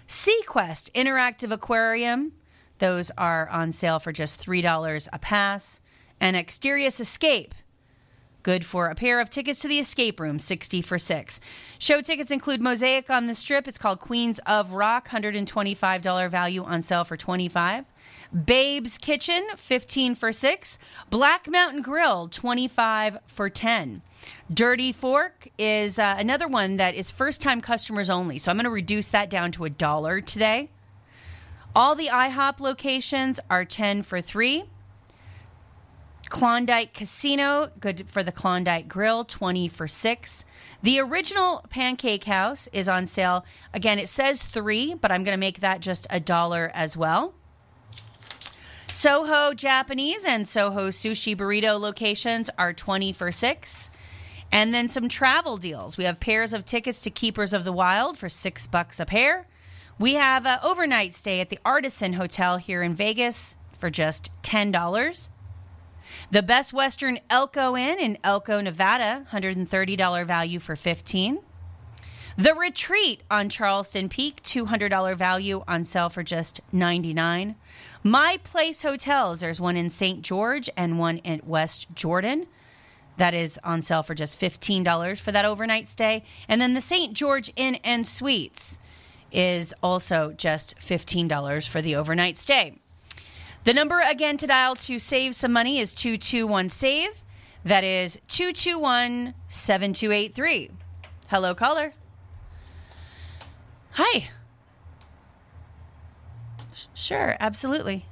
[0.06, 2.32] SeaQuest Interactive Aquarium,
[2.80, 5.80] those are on sale for just $3 a pass.
[6.20, 7.54] And Exterius Escape,
[8.42, 11.40] good for a pair of tickets to the escape room 60 for 6
[11.78, 13.66] show tickets include mosaic on the strip.
[13.66, 15.08] It's called queens of rock.
[15.08, 17.86] $125 value on sale for 25
[18.32, 20.78] Babe's Kitchen, 15 for 6.
[21.10, 24.02] Black Mountain Grill, 25 for 10.
[24.52, 28.38] Dirty Fork is uh, another one that is first time customers only.
[28.38, 30.70] So I'm going to reduce that down to a dollar today.
[31.74, 34.64] All the IHOP locations are 10 for 3.
[36.28, 40.44] Klondike Casino, good for the Klondike Grill, 20 for 6.
[40.80, 43.44] The original Pancake House is on sale.
[43.74, 47.34] Again, it says 3, but I'm going to make that just a dollar as well.
[48.92, 53.90] Soho Japanese and Soho Sushi Burrito locations are 20 for 6.
[54.52, 55.96] And then some travel deals.
[55.96, 59.46] We have pairs of tickets to Keepers of the Wild for 6 bucks a pair.
[59.98, 65.30] We have an overnight stay at the Artisan Hotel here in Vegas for just $10.
[66.32, 71.38] The Best Western Elko Inn in Elko, Nevada, $130 value for 15.
[72.36, 77.54] The Retreat on Charleston Peak, $200 value on sale for just 99.
[78.02, 80.22] My Place Hotels, there's one in St.
[80.22, 82.46] George and one in West Jordan.
[83.18, 86.24] That is on sale for just $15 for that overnight stay.
[86.48, 87.12] And then the St.
[87.12, 88.78] George Inn and Suites
[89.30, 92.78] is also just $15 for the overnight stay.
[93.64, 97.22] The number again to dial to save some money is 221 SAVE.
[97.66, 100.70] That is 221 7283.
[101.28, 101.92] Hello, caller.
[103.90, 104.30] Hi.
[107.00, 108.04] Sure, absolutely.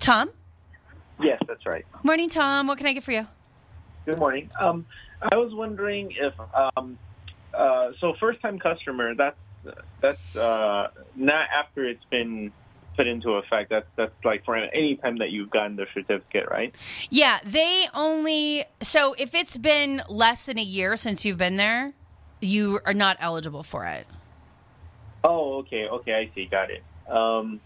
[0.00, 0.30] Tom?
[1.22, 1.86] Yes, that's right.
[2.02, 2.66] Morning, Tom.
[2.66, 3.28] What can I get for you?
[4.04, 4.50] Good morning.
[4.60, 4.84] Um,
[5.22, 6.34] I was wondering if
[6.76, 6.98] um,
[7.56, 9.38] uh, so first time customer that's
[10.02, 12.52] that's uh, not after it's been
[12.96, 13.70] put into effect.
[13.70, 16.74] That's that's like for any time that you've gotten the certificate, right?
[17.10, 21.94] Yeah, they only so if it's been less than a year since you've been there,
[22.44, 24.06] you are not eligible for it.
[25.22, 26.82] Oh, okay, okay, I see, got it.
[27.08, 27.60] Um,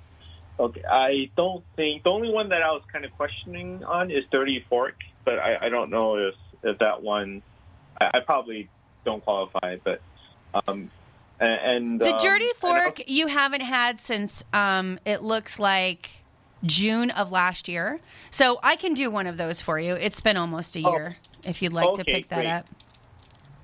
[0.59, 4.25] okay, I don't think the only one that I was kind of questioning on is
[4.31, 7.43] Dirty Fork, but I, I don't know if if that one,
[8.01, 8.69] I, I probably
[9.05, 10.01] don't qualify, but
[10.67, 10.91] um,
[11.41, 16.11] a- and The um, Dirty and Fork you haven't had since um, it looks like
[16.65, 18.01] June of last year.
[18.31, 19.95] So I can do one of those for you.
[19.95, 20.93] It's been almost a Oh.
[20.93, 21.15] year
[21.45, 22.47] if you'd like to pick that great.
[22.51, 22.67] up.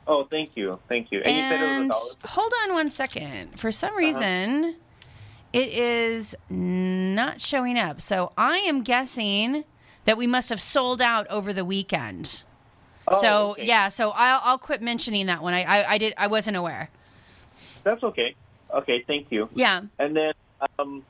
[0.06, 1.22] Oh, thank you, thank you.
[1.24, 2.10] And, you said it was a And dollar.
[2.26, 3.58] hold on one second.
[3.58, 3.72] For Uh-huh.
[3.72, 4.76] some reason,
[5.52, 8.00] it is not showing up.
[8.00, 9.64] So I am guessing
[10.04, 12.42] that we must have sold out over the weekend.
[13.08, 13.66] Oh, so okay.
[13.66, 15.54] yeah, so I'll I'll quit mentioning that one.
[15.54, 16.90] I, I I did I wasn't aware.
[17.82, 18.34] That's okay.
[18.72, 19.48] Okay, thank you.
[19.54, 19.82] Yeah.
[19.98, 20.32] And then,
[20.78, 21.02] um,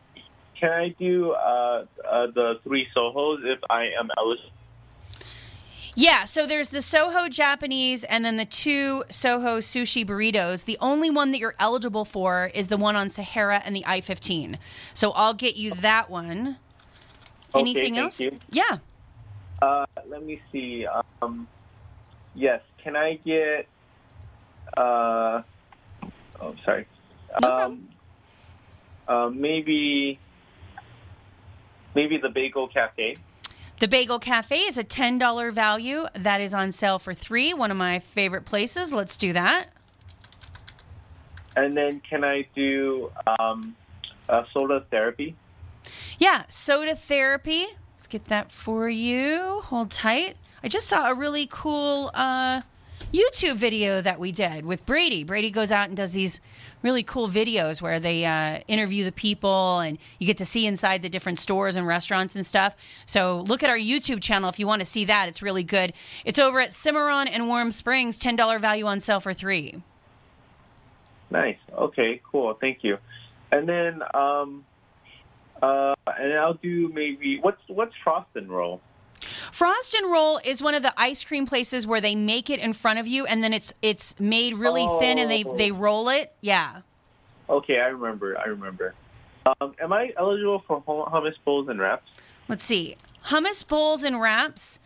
[0.61, 4.50] can I do uh, uh, the three Sohos if I am eligible?
[5.96, 10.64] Yeah, so there's the Soho Japanese and then the two Soho sushi burritos.
[10.64, 14.59] The only one that you're eligible for is the one on Sahara and the I-15.
[14.92, 16.57] So I'll get you that one.
[17.54, 18.18] Okay, Anything else?
[18.18, 18.37] you.
[18.50, 18.78] Yeah.
[19.62, 20.85] Uh, let me see.
[21.22, 21.46] Um,
[22.35, 23.68] yes, can I get?
[24.76, 25.42] Uh,
[26.40, 26.87] oh, sorry.
[27.40, 27.88] No um,
[29.07, 30.18] uh, maybe,
[31.94, 33.16] maybe the Bagel Cafe.
[33.80, 36.06] The Bagel Cafe is a $10 value.
[36.14, 38.92] That is on sale for 3, one of my favorite places.
[38.92, 39.66] Let's do that.
[41.56, 43.74] And then can I do um,
[44.28, 45.34] uh, soda therapy?
[46.18, 47.66] Yeah, soda therapy.
[47.96, 49.60] Let's get that for you.
[49.64, 50.37] Hold tight.
[50.62, 52.60] I just saw a really cool uh,
[53.12, 55.24] YouTube video that we did with Brady.
[55.24, 56.40] Brady goes out and does these
[56.85, 61.03] really cool videos where they uh, interview the people and you get to see inside
[61.03, 62.77] the different stores and restaurants and stuff.
[63.07, 65.27] So look at our YouTube channel if you want to see that.
[65.27, 65.94] It's really good.
[66.25, 68.18] It's over at Cimarron and Warm Springs.
[68.18, 69.83] $10 value on sale for three.
[71.31, 71.57] Nice.
[71.73, 72.55] Okay, cool.
[72.61, 72.99] Thank you.
[73.51, 74.64] And then, um,
[75.62, 78.83] uh, and I'll do maybe what's what's frost and roll.
[79.52, 82.72] Frost and Roll is one of the ice cream places where they make it in
[82.72, 85.57] front of you and then it's it's made really thin and they Oh.
[85.57, 86.33] they roll it.
[86.40, 86.80] Yeah.
[87.48, 88.38] Okay, I remember.
[88.38, 88.94] I remember.
[89.61, 92.09] Um, am I eligible for hummus bowls and wraps?
[92.48, 92.96] Let's see.
[93.26, 94.78] Hummus bowls and wraps.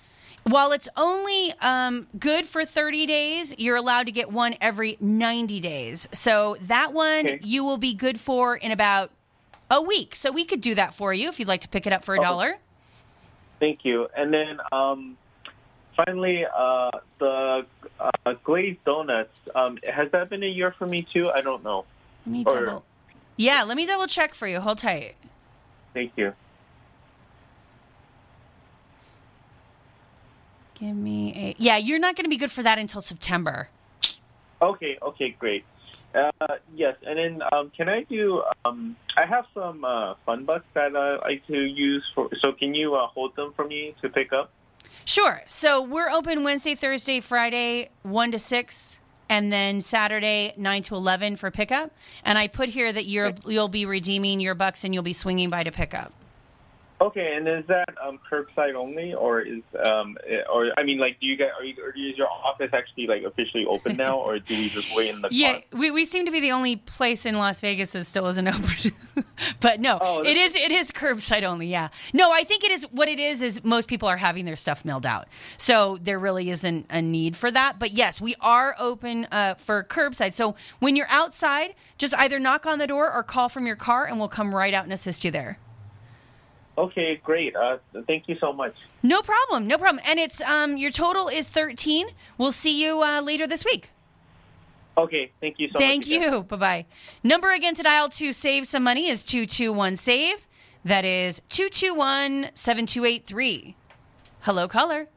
[0.44, 5.60] While it's only um, good for 30 days, you're allowed to get one every 90
[5.60, 6.08] days.
[6.12, 7.40] So that one Okay.
[7.42, 9.10] you will be good for in about
[9.70, 10.16] a week.
[10.16, 12.14] So we could do that for you if you'd like to pick it up for
[12.14, 12.22] a Oh.
[12.24, 12.56] dollar.
[13.60, 14.08] Thank you.
[14.16, 15.16] And then um,
[15.96, 17.66] finally, uh, the
[18.00, 19.34] uh, glazed donuts.
[19.54, 21.30] Um, has that been a year for me too?
[21.30, 21.84] I don't know.
[22.26, 22.84] Let me Or- double.
[23.36, 24.58] Yeah, let me double check for you.
[24.60, 25.14] Hold tight.
[25.94, 26.34] Thank you.
[30.74, 31.62] Give me a.
[31.62, 33.68] Yeah, you're not going to be good for that until September.
[34.60, 34.98] Okay.
[35.00, 35.30] Okay.
[35.38, 35.64] Great.
[36.18, 38.42] Uh, yes, and then um, can I do?
[38.64, 42.28] Um, I have some uh, fun bucks that I like to use for.
[42.40, 44.50] So can you uh, hold them for me to pick up?
[45.04, 45.42] Sure.
[45.46, 48.98] So we're open Wednesday, Thursday, Friday, 1 to 6,
[49.30, 51.90] and then Saturday, 9 to 11 for pickup.
[52.24, 55.48] And I put here that you're, you'll be redeeming your bucks and you'll be swinging
[55.48, 56.12] by to pick up.
[57.00, 61.20] Okay, and is that um, curbside only, or is um, eh, or I mean, like,
[61.20, 64.40] do you get are you, or is your office actually like officially open now, or
[64.40, 65.62] do we just wait in the Yeah, car?
[65.78, 68.92] we, we seem to be the only place in Las Vegas that still isn't open.
[69.60, 71.68] but no, Oh, it is it is curbside only.
[71.68, 72.82] Yeah, no, I think it is.
[72.90, 76.50] What it is is most people are having their stuff mailed out, so there really
[76.50, 77.78] isn't a need for that.
[77.78, 80.34] But yes, we are open uh, for curbside.
[80.34, 84.04] So when you're outside, just either knock on the door or call from your car,
[84.06, 85.58] and we'll come right out and assist you there.
[86.78, 87.56] Okay, great.
[87.56, 88.72] Uh, thank you so much.
[89.02, 90.00] No problem, no problem.
[90.06, 92.06] And it's um your total is thirteen.
[92.38, 93.90] We'll see you uh, later this week.
[94.96, 96.16] Okay, thank you so Thank much.
[96.16, 96.32] again.
[96.32, 96.42] you.
[96.44, 96.86] Bye bye.
[97.24, 100.46] Number again to dial to save some money is 221 SAVE.
[100.84, 103.74] That is two two one seven two eight three.
[104.42, 105.08] Hello, caller.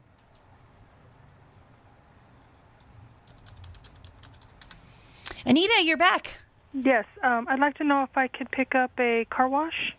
[5.46, 6.34] Anita, you're back.
[6.74, 9.94] Yes, um, I'd like to know if I could pick up a car wash.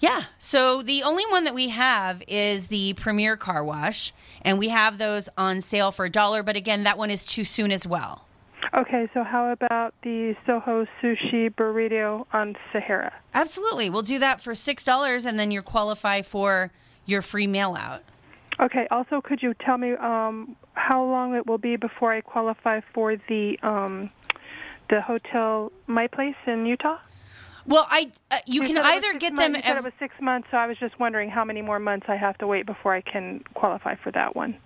[0.00, 0.24] Yeah.
[0.38, 4.98] So the only one that we have is the Premier Car Wash, and we have
[4.98, 6.42] those on sale for a dollar.
[6.42, 8.26] But again, that one is too soon as well.
[8.74, 13.12] Okay, so how about the Soho Sushi Burrito on Sahara?
[13.32, 13.88] Absolutely.
[13.88, 16.70] We'll do that for $6, and then you qualify for
[17.06, 18.02] your free mail out.
[18.58, 22.80] Okay, also, could you tell me um, how long it will be before I qualify
[22.92, 24.10] for the um,
[24.88, 26.98] the hotel My Place in Utah?
[27.66, 29.52] Well, I uh, you can either get them.
[29.52, 32.06] Months, ev- it was six months, so I was just wondering how many more months
[32.08, 34.56] I have to wait before I can qualify for that one.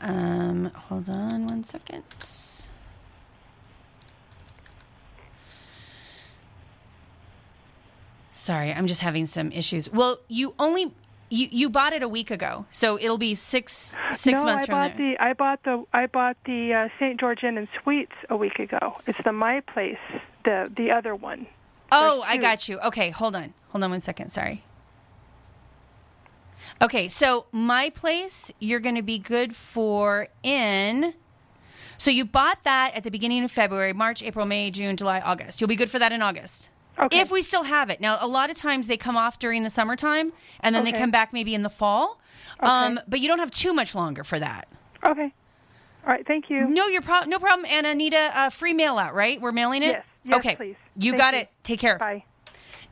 [0.00, 2.04] Um, hold on one second.
[8.32, 9.90] Sorry, I'm just having some issues.
[9.90, 10.92] Well, you only
[11.30, 14.66] you, you bought it a week ago, so it'll be six six no, months I
[14.66, 15.16] from bought there.
[15.16, 17.18] the I bought the I bought the uh, St.
[17.18, 18.96] George Inn and Suites a week ago.
[19.06, 19.98] It's the My Place,
[20.44, 21.46] the the other one.
[21.92, 22.78] oh, I got you.
[22.80, 24.30] Okay, hold on, hold on one second.
[24.30, 24.64] Sorry.
[26.82, 31.14] Okay, so my place, you're going to be good for in.
[31.98, 35.60] So you bought that at the beginning of February, March, April, May, June, July, August.
[35.60, 36.68] You'll be good for that in August.
[36.98, 37.20] Okay.
[37.20, 38.00] If we still have it.
[38.00, 41.10] Now, a lot of times they come off during the summertime and then they come
[41.10, 42.20] back maybe in the fall.
[42.60, 44.68] Um, but you don't have too much longer for that.
[45.04, 45.32] Okay.
[46.06, 46.26] All right.
[46.26, 46.66] Thank you.
[46.68, 47.66] No, you're pro- no problem.
[47.68, 49.40] And Anita, uh, free mail out, right?
[49.40, 49.86] We're mailing it?
[49.86, 50.04] Yes.
[50.24, 50.56] Yes, okay.
[50.56, 50.76] please.
[50.96, 51.40] You Thank got you.
[51.40, 51.50] it.
[51.62, 51.98] Take care.
[51.98, 52.24] Bye.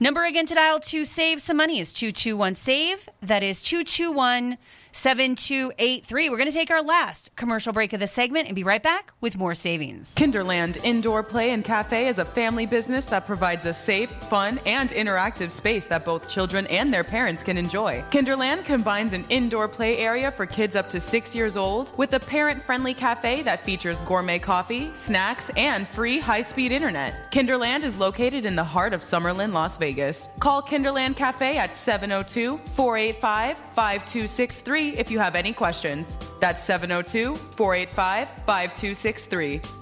[0.00, 3.08] Number again to dial to save some money is 221 SAVE.
[3.22, 4.58] That is 221
[4.92, 6.28] 7283.
[6.28, 9.12] We're going to take our last commercial break of the segment and be right back
[9.22, 10.14] with more savings.
[10.14, 14.90] Kinderland Indoor Play and Cafe is a family business that provides a safe, fun, and
[14.90, 18.04] interactive space that both children and their parents can enjoy.
[18.10, 22.20] Kinderland combines an indoor play area for kids up to six years old with a
[22.20, 27.32] parent friendly cafe that features gourmet coffee, snacks, and free high speed internet.
[27.32, 30.36] Kinderland is located in the heart of Summerlin, Las Vegas.
[30.38, 36.18] Call Kinderland Cafe at 702 485 5263 if you have any questions.
[36.40, 39.81] That's 702 485 5263.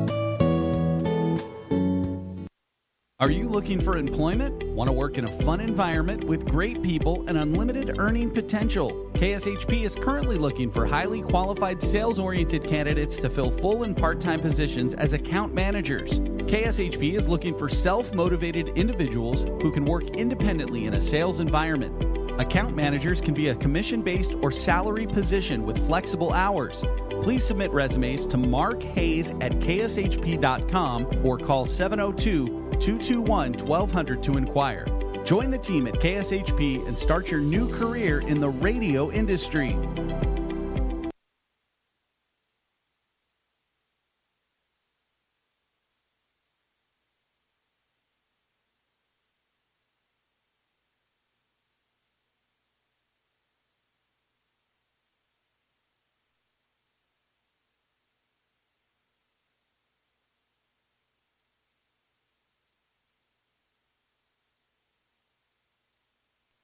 [3.21, 4.63] Are you looking for employment?
[4.69, 9.11] Want to work in a fun environment with great people and unlimited earning potential?
[9.13, 14.19] KSHP is currently looking for highly qualified sales oriented candidates to fill full and part
[14.19, 16.13] time positions as account managers.
[16.49, 22.41] KSHP is looking for self motivated individuals who can work independently in a sales environment.
[22.41, 26.83] Account managers can be a commission based or salary position with flexible hours.
[27.21, 34.85] Please submit resumes to Mark Hayes at kshp.com or call 702 221 1200 to inquire.
[35.23, 39.77] Join the team at KSHP and start your new career in the radio industry.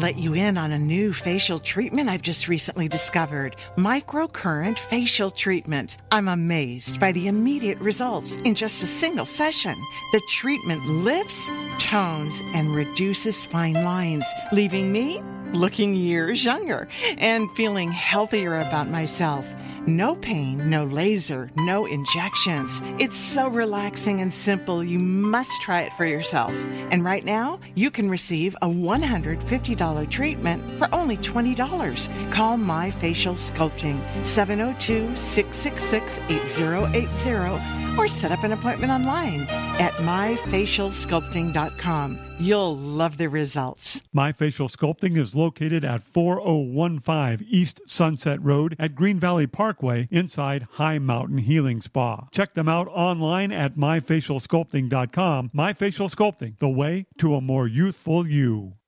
[0.00, 5.98] let you in on a new facial treatment I've just recently discovered microcurrent facial treatment.
[6.10, 9.76] I'm amazed by the immediate results in just a single session.
[10.12, 15.22] The treatment lifts, tones, and reduces fine lines, leaving me
[15.52, 16.88] looking years younger
[17.18, 19.46] and feeling healthier about myself.
[19.86, 22.82] No pain, no laser, no injections.
[22.98, 24.84] It's so relaxing and simple.
[24.84, 26.52] You must try it for yourself.
[26.90, 32.30] And right now, you can receive a $150 treatment for only $20.
[32.30, 42.18] Call My Facial Sculpting 702 666 8080 or set up an appointment online at myfacialsculpting.com.
[42.38, 44.02] You'll love the results.
[44.12, 50.66] My Facial Sculpting is located at 4015 East Sunset Road at Green Valley Parkway inside
[50.72, 52.26] High Mountain Healing Spa.
[52.32, 55.50] Check them out online at myfacialsculpting.com.
[55.52, 58.79] My Facial Sculpting, the way to a more youthful you.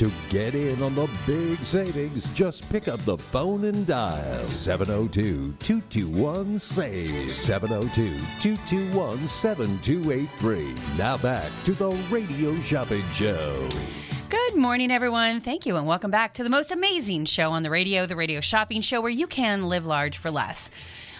[0.00, 5.52] To get in on the big savings, just pick up the phone and dial 702
[5.58, 7.30] 221 SAVE.
[7.30, 10.74] 702 221 7283.
[10.96, 13.68] Now back to the Radio Shopping Show.
[14.30, 15.42] Good morning, everyone.
[15.42, 18.40] Thank you, and welcome back to the most amazing show on the radio, the Radio
[18.40, 20.70] Shopping Show, where you can live large for less.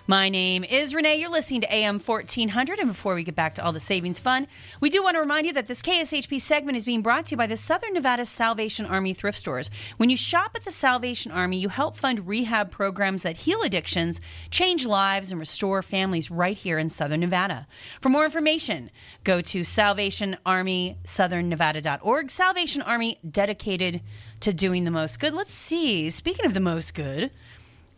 [0.07, 1.17] My name is Renee.
[1.17, 2.79] You're listening to AM 1400.
[2.79, 4.47] And before we get back to all the savings fun,
[4.81, 7.37] we do want to remind you that this KSHP segment is being brought to you
[7.37, 9.71] by the Southern Nevada Salvation Army thrift stores.
[9.99, 14.23] When you shop at the Salvation Army, you help fund rehab programs that heal addictions,
[14.51, 17.67] change lives, and restore families right here in Southern Nevada.
[18.01, 18.91] For more information,
[19.25, 22.31] go to salvationarmysouthernevada.org.
[22.31, 24.01] Salvation Army dedicated
[24.41, 25.35] to doing the most good.
[25.35, 26.11] Let's see.
[26.11, 27.31] Speaking of the most good,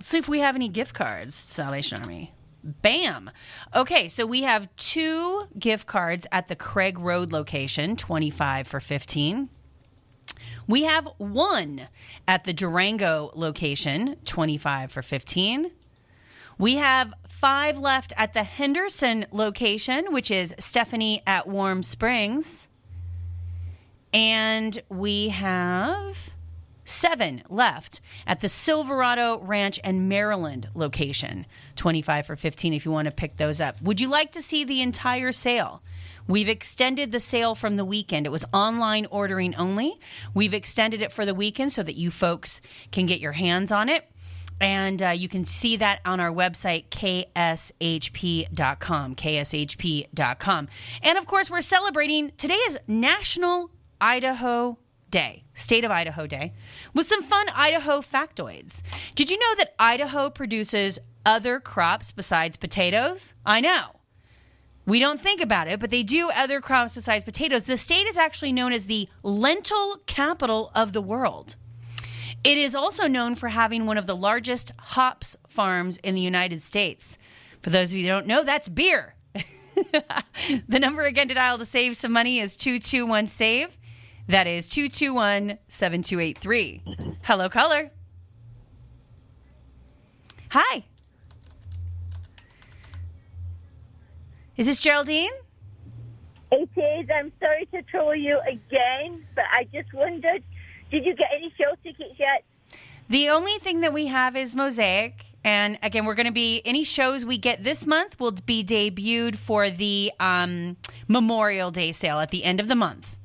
[0.03, 2.35] Let's see if we have any gift cards, Salvation Army.
[2.65, 3.31] Bam.
[3.73, 9.49] Okay, so we have two gift cards at the Craig Road location, 25 for 15.
[10.67, 11.87] We have one
[12.27, 15.71] at the Durango location, 25 for 15.
[16.59, 22.67] We have five left at the Henderson location, which is Stephanie at Warm Springs.
[24.13, 26.33] And we have
[26.85, 31.47] seven left at the Silverado Ranch and Maryland location.
[31.77, 33.81] 25 for 15 if you want to pick those up.
[33.83, 35.83] Would you like to see the entire sale?
[36.27, 38.27] We've extended the sale from the weekend.
[38.27, 39.99] It was online ordering only.
[40.35, 42.61] We've extended it for the weekend so that you folks
[42.91, 44.09] can get your hands on it.
[44.61, 47.27] And uh, you can see that on our website, kshp.com.
[49.17, 50.69] kshp.com.
[51.03, 53.71] And of course, we're celebrating today is National
[54.01, 54.79] Idaho
[55.13, 56.55] Day, State of Idaho Day,
[56.95, 58.83] with some fun Idaho factoids.
[59.15, 63.35] Did you know that Idaho produces other crops besides potatoes?
[63.47, 64.01] I know.
[64.87, 67.65] We don't think about it, but they do other crops besides potatoes.
[67.65, 71.55] The state is actually known as the lentil capital of the world.
[72.43, 76.61] It is also known for having one of the largest hops farms in the United
[76.63, 77.17] States.
[77.61, 79.15] For those of you who don't know, that's beer.
[80.67, 83.79] the number again to dial to save some money is 221 SAVE.
[84.29, 87.17] That is 221 7283.
[87.23, 87.91] Hello, caller.
[90.51, 90.85] Hi.
[94.57, 95.31] Is this Geraldine?
[96.51, 97.09] It is.
[97.15, 100.43] I'm sorry to trouble you again, but I just wondered
[100.91, 102.45] did you get any show tickets yet?
[103.09, 105.25] The only thing that we have is Mosaic.
[105.43, 109.37] And again, we're going to be any shows we get this month will be debuted
[109.37, 110.77] for the um,
[111.09, 113.17] Memorial Day sale at the end of the month.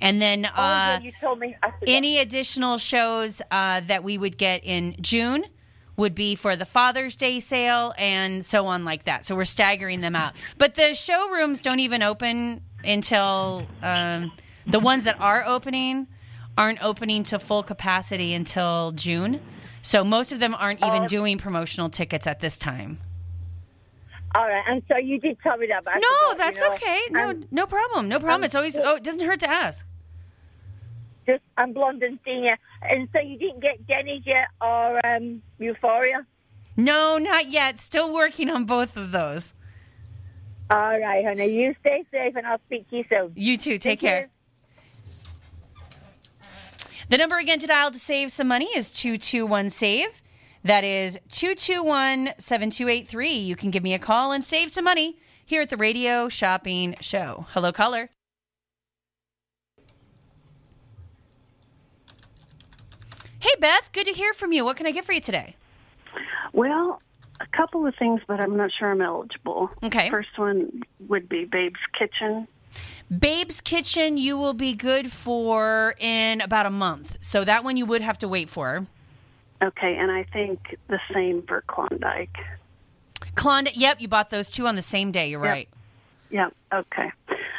[0.00, 1.56] And then oh, uh, you told me.
[1.86, 5.44] Any additional shows uh, that we would get in June
[5.96, 9.26] would be for the Father's Day sale and so on like that.
[9.26, 10.32] So we're staggering them out.
[10.56, 14.32] But the showrooms don't even open until um,
[14.66, 16.06] the ones that are opening
[16.56, 19.40] aren't opening to full capacity until June.
[19.82, 21.08] So most of them aren't even Oh.
[21.08, 22.98] doing promotional tickets at this time.
[24.34, 24.62] All right.
[24.68, 24.96] and so.
[24.96, 26.74] You did tell me that, but No, forgot, that's you know.
[26.74, 27.00] okay.
[27.10, 28.08] No, I'm no problem.
[28.08, 28.44] No problem.
[28.44, 29.84] It's always oh, it doesn't hurt to ask.
[31.26, 36.26] Just I'm blonde and senior, and so you didn't get Jenny's yet or um, Euphoria.
[36.76, 37.80] No, not yet.
[37.80, 39.52] Still working on both of those.
[40.70, 41.50] All right, honey.
[41.50, 43.32] You stay safe, and I'll speak to you soon.
[43.34, 43.78] You too.
[43.78, 44.08] Take Thank you.
[44.08, 44.30] care.
[47.08, 50.22] The number again to dial to save some money is 221 SAVE.
[50.62, 53.32] That is 221 7283.
[53.32, 56.94] You can give me a call and save some money here at the Radio Shopping
[57.00, 57.46] Show.
[57.50, 58.10] Hello, caller.
[63.40, 63.90] Hey, Beth.
[63.92, 64.64] Good to hear from you.
[64.64, 65.56] What can I get for you today?
[66.52, 67.00] Well,
[67.40, 69.70] a couple of things, but I'm not sure I'm eligible.
[69.82, 70.10] Okay.
[70.10, 72.46] First one would be Babe's Kitchen.
[73.16, 77.18] Babe's Kitchen, you will be good for in about a month.
[77.20, 78.86] So that one you would have to wait for.
[79.62, 82.36] Okay, and I think the same for Klondike.
[83.34, 85.30] Klondike, yep, you bought those two on the same day.
[85.30, 85.50] You're Yep.
[85.50, 85.68] right.
[86.30, 86.54] Yep.
[86.72, 87.10] Okay.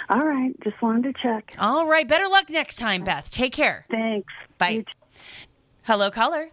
[0.10, 0.54] All right.
[0.64, 1.54] Just wanted to check.
[1.60, 2.08] All right.
[2.08, 3.30] Better luck next time, Beth.
[3.30, 3.86] Take care.
[3.90, 4.32] Thanks.
[4.58, 4.86] Bye.
[5.92, 6.48] Hello, caller.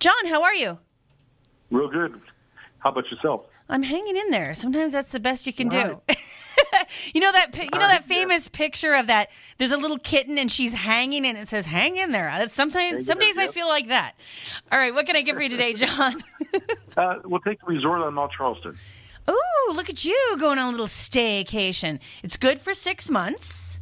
[0.00, 0.76] John, how are you?
[1.70, 2.20] Real good.
[2.80, 3.42] How about yourself?
[3.68, 4.56] I'm hanging in there.
[4.56, 5.78] Sometimes that's the best you can do.
[5.78, 6.02] All
[7.14, 10.36] you know that you know that right, famous picture of that there's a little kitten
[10.36, 12.28] and she's hanging and it says hang in there.
[12.48, 13.54] Sometimes Hang some in there, days I yep.
[13.54, 14.16] feel like that.
[14.72, 16.24] All right, what can I get for you today, John?
[16.96, 18.76] Uh, we'll take the resort on Mount Charleston.
[19.30, 22.00] Ooh, look at you going on a little staycation.
[22.24, 23.79] It's good for six months.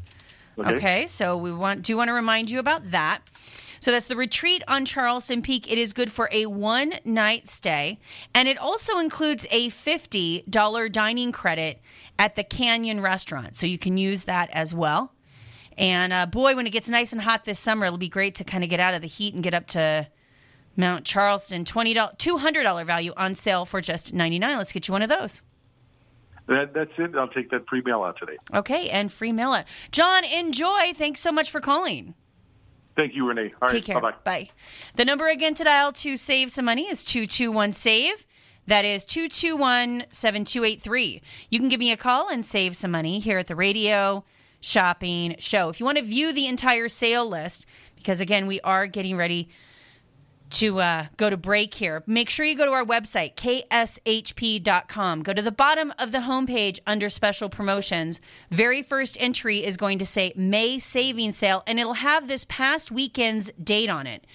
[0.58, 0.74] Okay.
[0.74, 3.20] Okay, so we want do want to remind you about that.
[3.80, 5.70] So that's the retreat on Charleston Peak.
[5.70, 8.00] It is good for a one night stay,
[8.34, 11.80] and it also includes a fifty dollar dining credit
[12.18, 15.12] at the Canyon Restaurant, so you can use that as well.
[15.76, 18.44] And uh, boy, when it gets nice and hot this summer, it'll be great to
[18.44, 20.08] kind of get out of the heat and get up to
[20.76, 21.64] Mount Charleston.
[21.64, 24.58] Twenty dollars, two hundred dollar value on sale for just ninety nine.
[24.58, 25.40] Let's get you one of those.
[26.48, 27.14] That, that's it.
[27.14, 28.38] I'll take that free mail out today.
[28.54, 29.66] Okay, and free mail out.
[29.92, 30.92] John, enjoy.
[30.94, 32.14] Thanks so much for calling.
[32.96, 33.52] Thank you, Renee.
[33.62, 33.70] All right.
[33.70, 34.00] Take care.
[34.00, 34.16] Bye bye.
[34.24, 34.48] Bye.
[34.96, 38.26] The number again to dial to save some money is 221 SAVE.
[38.66, 41.22] That is 221 7283.
[41.50, 44.24] You can give me a call and save some money here at the radio
[44.60, 45.68] shopping show.
[45.68, 49.48] If you want to view the entire sale list, because again, we are getting ready
[50.50, 55.22] to uh, go to break here, make sure you go to our website, kshp.com.
[55.22, 58.20] Go to the bottom of the homepage under special promotions.
[58.50, 62.90] Very first entry is going to say May savings sale, and it'll have this past
[62.90, 64.26] weekend's date on it.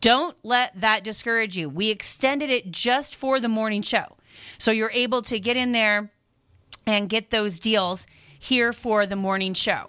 [0.00, 1.68] Don't let that discourage you.
[1.68, 4.16] We extended it just for the morning show.
[4.58, 6.10] So you're able to get in there
[6.86, 8.06] and get those deals
[8.38, 9.88] here for the morning show.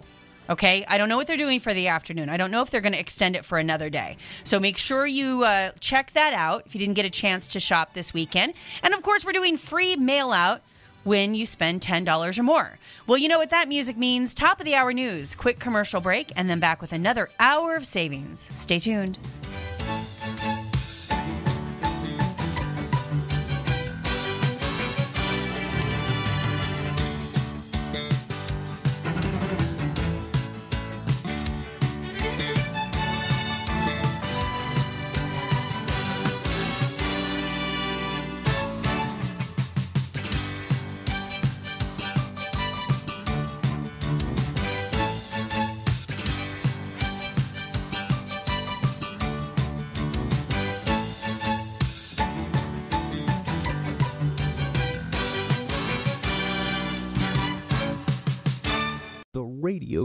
[0.50, 2.28] Okay, I don't know what they're doing for the afternoon.
[2.28, 4.18] I don't know if they're going to extend it for another day.
[4.44, 7.60] So make sure you uh, check that out if you didn't get a chance to
[7.60, 8.52] shop this weekend.
[8.82, 10.60] And of course, we're doing free mail out
[11.04, 12.78] when you spend $10 or more.
[13.06, 14.34] Well, you know what that music means.
[14.34, 17.86] Top of the hour news, quick commercial break, and then back with another hour of
[17.86, 18.50] savings.
[18.54, 19.18] Stay tuned.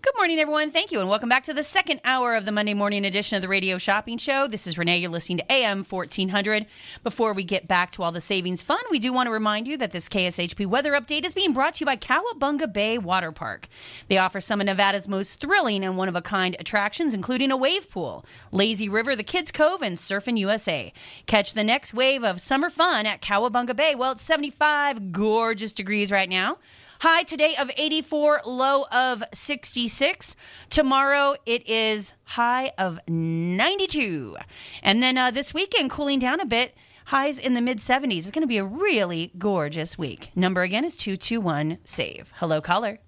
[0.00, 0.70] Good morning, everyone.
[0.70, 3.42] Thank you, and welcome back to the second hour of the Monday morning edition of
[3.42, 4.46] the Radio Shopping Show.
[4.46, 4.98] This is Renee.
[4.98, 6.66] You're listening to AM 1400.
[7.02, 9.76] Before we get back to all the savings fun, we do want to remind you
[9.78, 13.66] that this KSHP weather update is being brought to you by Cowabunga Bay Water Park.
[14.06, 17.56] They offer some of Nevada's most thrilling and one of a kind attractions, including a
[17.56, 20.92] wave pool, lazy river, the Kids Cove, and surfing USA.
[21.26, 23.96] Catch the next wave of summer fun at Cowabunga Bay.
[23.96, 26.58] Well, it's 75 gorgeous degrees right now.
[27.00, 30.34] High today of 84, low of 66.
[30.68, 34.36] Tomorrow it is high of 92.
[34.82, 36.76] And then uh, this weekend, cooling down a bit,
[37.06, 38.18] highs in the mid 70s.
[38.18, 40.32] It's going to be a really gorgeous week.
[40.34, 42.32] Number again is 221 SAVE.
[42.38, 42.98] Hello, caller.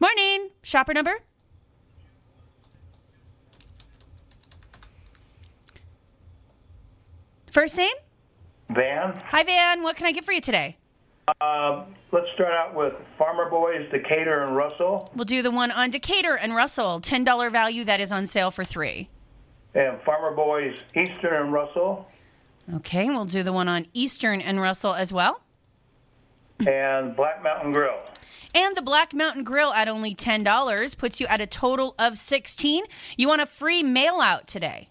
[0.00, 0.48] Morning.
[0.62, 1.12] Shopper number?
[7.50, 7.94] First name?
[8.70, 9.12] Van.
[9.26, 9.82] Hi, Van.
[9.82, 10.77] What can I get for you today?
[11.40, 15.90] Uh, let's start out with Farmer Boys, Decatur, and Russell, We'll do the one on
[15.90, 17.00] Decatur and Russell.
[17.00, 19.08] $10 value that is on sale for three.
[19.74, 22.08] and Farmer Boys, Eastern, and Russell,
[22.76, 25.40] Okay, we'll do the one on Eastern and Russell as well.
[26.66, 27.98] and Black Mountain Grill.
[28.54, 32.84] And the Black Mountain Grill at only $10 puts you at a total of 16.
[33.16, 34.88] You want a free mail out today.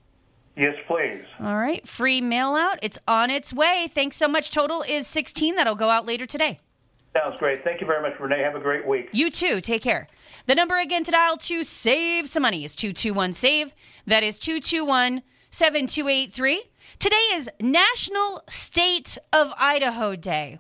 [0.58, 1.24] Yes, please.
[1.40, 2.80] All right, free mail out.
[2.82, 3.88] It's on its way.
[3.94, 4.50] Thanks so much.
[4.50, 5.56] Total is 16.
[5.56, 6.60] That'll go out later today.
[7.16, 7.64] Sounds great.
[7.64, 8.42] Thank you very much, Renee.
[8.42, 9.10] Have a great week.
[9.12, 9.62] You too.
[9.62, 10.08] Take care.
[10.48, 13.72] The number again to dial to save some money is 221 SAVE.
[14.08, 16.64] That is 221 7283.
[16.98, 20.58] Today is National State of Idaho Day.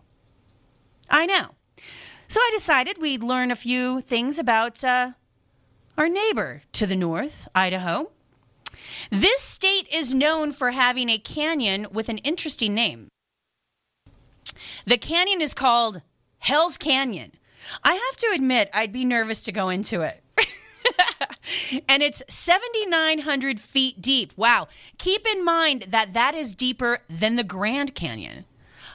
[1.09, 1.55] I know.
[2.27, 5.11] So I decided we'd learn a few things about uh,
[5.97, 8.11] our neighbor to the north, Idaho.
[9.09, 13.09] This state is known for having a canyon with an interesting name.
[14.85, 16.01] The canyon is called
[16.39, 17.33] Hell's Canyon.
[17.83, 20.23] I have to admit, I'd be nervous to go into it.
[21.89, 24.33] and it's 7,900 feet deep.
[24.37, 24.67] Wow.
[24.97, 28.45] Keep in mind that that is deeper than the Grand Canyon.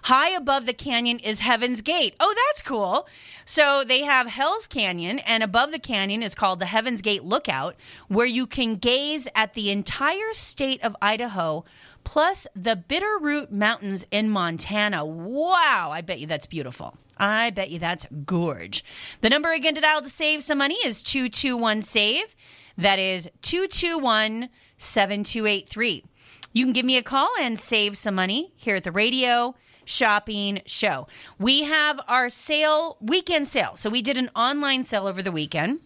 [0.02, 2.14] High above the canyon is Heaven's Gate.
[2.18, 3.06] Oh, that's cool.
[3.44, 7.76] So they have Hell's Canyon, and above the canyon is called the Heaven's Gate Lookout,
[8.08, 11.64] where you can gaze at the entire state of Idaho,
[12.02, 15.04] plus the Bitterroot Mountains in Montana.
[15.04, 16.96] Wow, I bet you that's beautiful.
[17.16, 18.84] I bet you that's gorge.
[19.20, 22.34] The number again to dial to save some money is 221 SAVE.
[22.76, 24.48] That is 221
[24.78, 26.04] 7283.
[26.52, 29.54] You can give me a call and save some money here at the radio
[29.84, 31.06] shopping show.
[31.38, 33.76] We have our sale, weekend sale.
[33.76, 35.80] So we did an online sale over the weekend.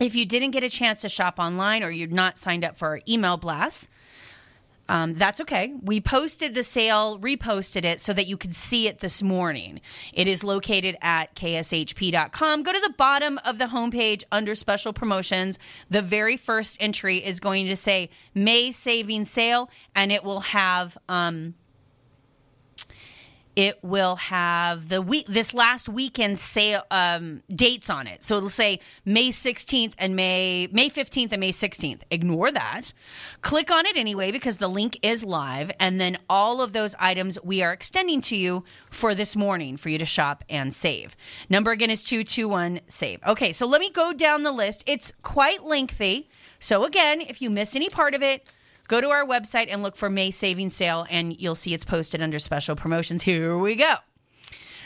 [0.00, 2.88] If you didn't get a chance to shop online or you're not signed up for
[2.88, 3.88] our email blast,
[4.88, 5.72] um, that's okay.
[5.82, 9.80] We posted the sale, reposted it so that you could see it this morning.
[10.12, 12.62] It is located at kshp.com.
[12.62, 15.58] Go to the bottom of the homepage under special promotions.
[15.88, 20.98] The very first entry is going to say May saving sale, and it will have.
[21.08, 21.54] Um,
[23.56, 28.22] it will have the week this last weekend sale um, dates on it.
[28.22, 32.00] So it'll say May 16th and May May 15th and May 16th.
[32.10, 32.92] Ignore that.
[33.42, 37.38] Click on it anyway because the link is live and then all of those items
[37.42, 41.16] we are extending to you for this morning for you to shop and save.
[41.48, 43.20] Number again is 221 save.
[43.26, 44.84] Okay, so let me go down the list.
[44.86, 46.28] It's quite lengthy.
[46.58, 48.50] So again, if you miss any part of it,
[48.88, 52.20] Go to our website and look for May Saving Sale, and you'll see it's posted
[52.20, 53.22] under special promotions.
[53.22, 53.94] Here we go.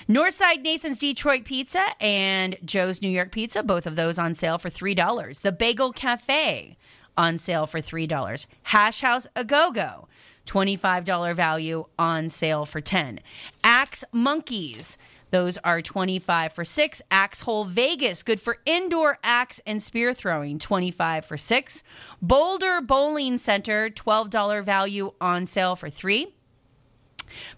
[0.09, 4.71] Northside Nathan's Detroit Pizza and Joe's New York Pizza, both of those on sale for
[4.71, 5.41] $3.
[5.41, 6.77] The Bagel Cafe
[7.17, 8.47] on sale for $3.
[8.63, 10.09] Hash House A Go Go,
[10.47, 13.21] $25 value on sale for 10
[13.65, 14.97] Axe Monkeys,
[15.31, 17.03] those are 25 for 6.
[17.11, 21.83] Axe Hole Vegas, good for indoor axe and spear throwing, 25 for 6.
[22.23, 26.35] Boulder Bowling Center, $12 value on sale for 3.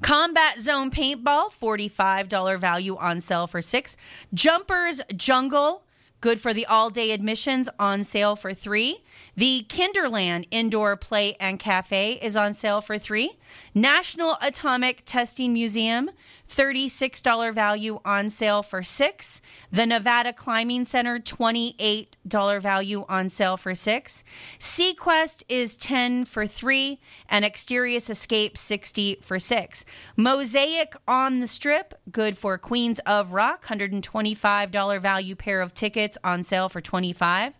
[0.03, 3.97] Combat Zone Paintball, $45 value on sale for 6.
[4.35, 5.85] Jumpers Jungle,
[6.21, 9.03] good for the all-day admissions on sale for 3.
[9.37, 13.39] The Kinderland Indoor Play and Cafe is on sale for 3.
[13.74, 16.11] National Atomic Testing Museum,
[16.48, 19.40] $36 value on sale for six.
[19.70, 24.24] The Nevada Climbing Center, $28 value on sale for six.
[24.59, 29.84] SeaQuest is 10 for three, and Exterius Escape 60 for six.
[30.16, 36.42] Mosaic on the Strip, good for Queens of Rock, $125 value pair of tickets on
[36.42, 37.55] sale for 25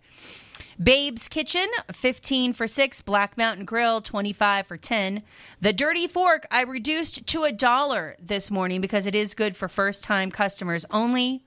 [0.83, 3.03] Babe's Kitchen, 15 for 6.
[3.03, 5.23] Black Mountain Grill, 25 for 10.
[5.61, 9.69] The Dirty Fork, I reduced to a dollar this morning because it is good for
[9.69, 11.45] first time customers only.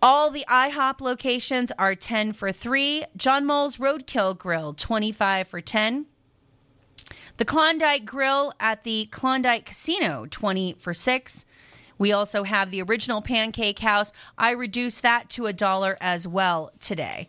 [0.00, 3.04] All the IHOP locations are 10 for 3.
[3.16, 6.06] John Mull's Roadkill Grill, 25 for 10.
[7.38, 11.44] The Klondike Grill at the Klondike Casino, 20 for 6.
[11.98, 14.12] We also have the original Pancake House.
[14.38, 17.28] I reduced that to a dollar as well today.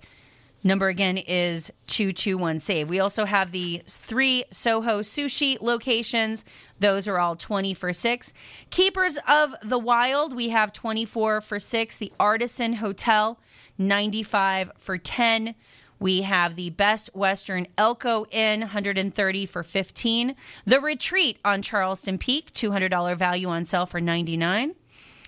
[0.63, 2.87] Number again is 221 save.
[2.87, 6.45] We also have the three Soho sushi locations.
[6.79, 8.33] Those are all 20 for 6.
[8.69, 11.97] Keepers of the Wild, we have 24 for 6.
[11.97, 13.39] The Artisan Hotel,
[13.77, 15.55] 95 for 10.
[15.99, 20.35] We have the Best Western Elko Inn, 130 for 15.
[20.65, 24.75] The Retreat on Charleston Peak, $200 value on sale for 99.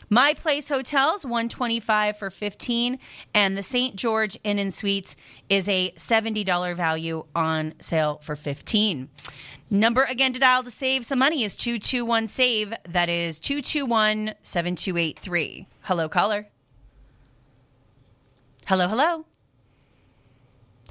[0.09, 2.99] My Place Hotels, 125 for 15
[3.33, 3.95] and the St.
[3.95, 5.15] George Inn and Suites
[5.49, 9.09] is a $70 value on sale for 15.
[9.71, 12.73] Number again to dial to save some money is 221 save.
[12.87, 15.67] That is 221 7283.
[15.81, 16.47] Hello caller.
[18.67, 19.25] Hello, hello.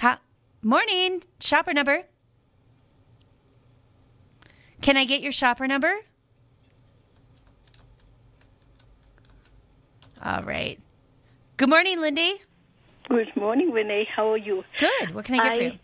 [0.00, 0.20] Ha-
[0.62, 1.22] Morning.
[1.40, 2.02] Shopper number.
[4.82, 5.94] Can I get your shopper number?
[10.22, 10.78] All right.
[11.56, 12.42] Good morning, Lindy.
[13.08, 14.08] Good morning, Renee.
[14.14, 14.64] How are you?
[14.78, 15.14] Good.
[15.14, 15.78] What can I get for you?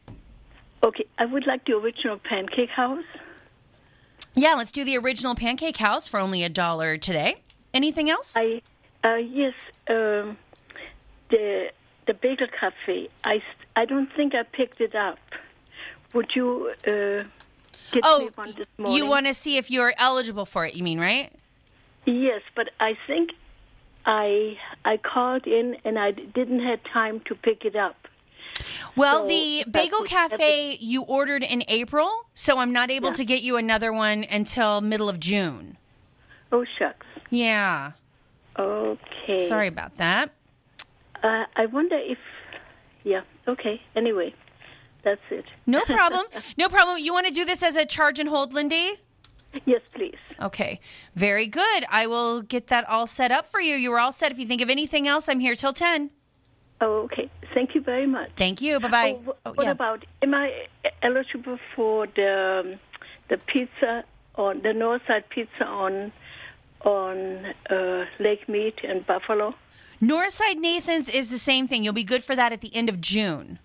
[0.83, 3.05] Okay, I would like the original pancake house.
[4.35, 7.43] Yeah, let's do the original pancake house for only a dollar today.
[7.75, 8.35] Anything else?
[8.37, 8.63] I
[9.05, 9.55] uh, yes,
[9.89, 10.39] um,
[11.31, 11.71] the
[12.07, 13.09] the bagel cafe.
[13.25, 13.43] I
[13.77, 15.19] I don't think I picked it up.
[16.15, 17.23] Would you uh,
[17.93, 18.97] get oh, me one this morning?
[18.97, 21.33] you want to see if you're eligible for it, you mean, right?
[22.07, 23.31] Yes, but I think
[24.07, 27.97] I I called in and I didn't have time to pick it up.
[28.97, 33.15] Well, So, the Bagel Cafe you ordered in April, so I'm not able Yeah.
[33.15, 35.77] to get you another one until middle of June.
[36.53, 37.07] Oh shucks.
[37.31, 37.93] Yeah.
[38.59, 39.47] Okay.
[39.47, 40.33] Sorry about that.
[41.23, 42.19] Uh, I wonder if.
[43.05, 43.23] Yeah.
[43.47, 43.81] Okay.
[43.95, 44.35] Anyway,
[45.05, 45.45] that's it.
[45.67, 46.25] No problem.
[46.59, 46.99] no problem.
[46.99, 48.97] You want to do this as a charge and hold, Lindy?
[49.67, 50.17] Yes, please.
[50.41, 50.81] Okay.
[51.17, 51.85] Very good.
[51.91, 53.75] I will get that all set up for you.
[53.77, 54.31] You were all set.
[54.33, 56.11] If you think of anything else, I'm here till 10.
[56.81, 57.31] Oh, okay.
[57.53, 58.31] Thank you very much.
[58.37, 58.81] Thank you.
[58.81, 59.19] Bye bye.
[59.45, 60.07] Oh, wh- what about?
[60.23, 60.67] Am I
[61.03, 62.79] eligible for the um,
[63.29, 64.05] the pizza
[64.37, 66.11] on the Northside Pizza on
[66.83, 69.55] on uh, Lake Mead and Buffalo?
[70.01, 71.85] Northside Nathan's is the same thing.
[71.85, 73.59] You'll be good for that at the end of June.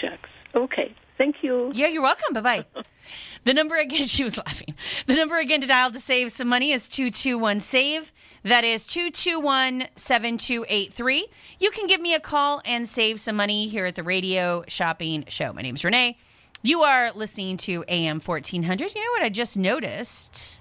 [0.00, 0.28] Shucks.
[0.54, 0.94] Okay.
[1.16, 1.70] Thank you.
[1.74, 2.34] Yeah, you're welcome.
[2.34, 2.64] Bye bye.
[3.46, 4.74] the number again, she was laughing.
[5.06, 8.12] The number again to dial to save some money is 221 SAVE.
[8.42, 11.26] That is 221 7283.
[11.58, 15.24] You can give me a call and save some money here at the Radio Shopping
[15.28, 15.52] Show.
[15.52, 16.18] My name's Renee.
[16.62, 18.94] You are listening to AM 1400.
[18.94, 20.60] You know what I just noticed?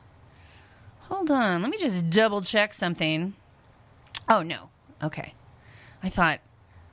[1.01, 1.63] Hold on.
[1.63, 3.33] Let me just double check something.
[4.29, 4.69] Oh, no.
[5.03, 5.33] Okay.
[6.03, 6.39] I thought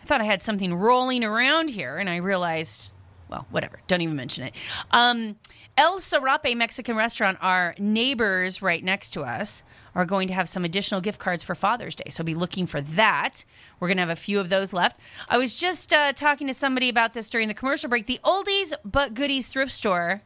[0.01, 2.93] I thought I had something rolling around here and I realized
[3.33, 3.81] well, whatever.
[3.87, 4.55] Don't even mention it.
[4.91, 5.37] Um,
[5.79, 9.63] El Sarape Mexican restaurant, our neighbors right next to us,
[9.95, 12.05] are going to have some additional gift cards for Father's Day.
[12.11, 13.43] So be looking for that.
[13.81, 15.01] We're going to have a few of those left.
[15.31, 18.05] I was just uh, talking to somebody about this during the commercial break.
[18.05, 20.21] The Oldies But Goodies thrift store.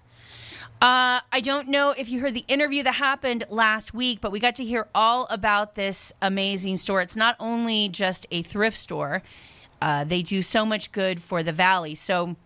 [0.83, 4.41] Uh, I don't know if you heard the interview that happened last week, but we
[4.41, 7.01] got to hear all about this amazing store.
[7.01, 9.23] It's not only just a thrift store,
[9.81, 11.95] uh, they do so much good for the valley.
[11.95, 12.37] So,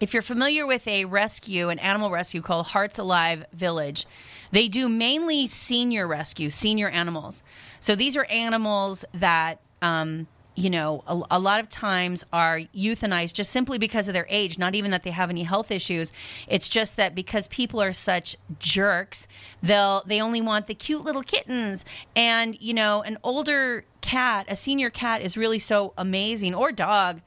[0.00, 4.06] if you're familiar with a rescue, an animal rescue called Hearts Alive Village,
[4.52, 7.42] they do mainly senior rescue, senior animals.
[7.80, 13.34] So these are animals that, um, you know, a, a lot of times are euthanized
[13.34, 16.12] just simply because of their age, not even that they have any health issues.
[16.48, 19.28] It's just that because people are such jerks,
[19.62, 21.84] they'll they only want the cute little kittens.
[22.16, 27.20] And, you know, an older cat, a senior cat is really so amazing, or dog.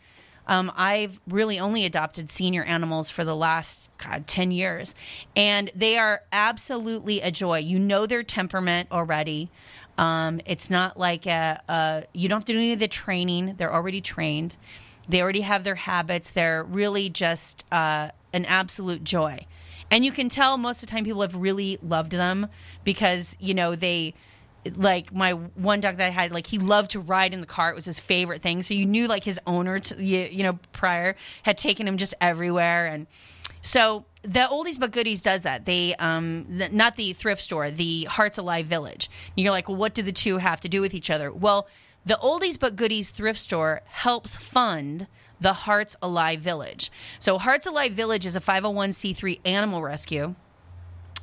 [0.48, 4.96] Um, I've really only adopted senior animals for the last God, 10 years,
[5.36, 7.60] and they are absolutely a joy.
[7.60, 9.50] You know their temperament already.
[9.98, 13.56] Um, it's not like a, a, you don't have to do any of the training,
[13.58, 14.58] they're already trained.
[15.10, 16.32] They already have their habits.
[16.32, 19.46] They're really just uh, an absolute joy.
[19.90, 22.48] And you can tell most of the time people have really loved them
[22.84, 24.14] because, you know, they
[24.76, 27.70] like my one dog that I had, like he loved to ride in the car.
[27.70, 28.62] It was his favorite thing.
[28.62, 32.14] So you knew like his owner, to, you, you know, prior had taken him just
[32.22, 32.86] everywhere.
[32.86, 33.08] And
[33.62, 35.66] so the oldies but goodies does that.
[35.66, 39.10] They, um, th- not the thrift store, the Hearts Alive Village.
[39.36, 41.32] And you're like, well, what do the two have to do with each other?
[41.32, 41.68] Well,
[42.06, 45.08] the oldies but goodies thrift store helps fund
[45.40, 46.92] the Hearts Alive Village.
[47.20, 50.36] So Hearts Alive Village is a 501c3 animal rescue.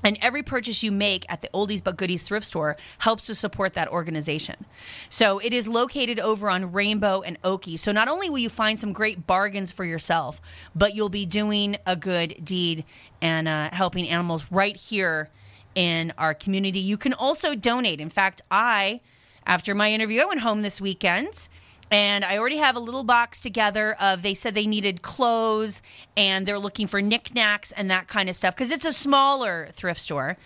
[0.04, 3.74] And every purchase you make at the Oldies But Goodies thrift store helps to support
[3.74, 4.64] that organization.
[5.08, 7.76] So it is located over on Rainbow and Oakey.
[7.76, 10.40] So not only will you find some great bargains for yourself,
[10.74, 12.84] but you'll be doing a good deed
[13.20, 15.30] and uh, helping animals right here
[15.74, 16.80] in our community.
[16.80, 18.00] You can also donate.
[18.00, 19.00] In fact, I,
[19.46, 21.48] after my interview, I went home this weekend
[21.90, 25.82] and I already have a little box together of they said they needed clothes
[26.16, 30.00] and they're looking for knickknacks and that kind of stuff because it's a smaller thrift
[30.00, 30.36] store.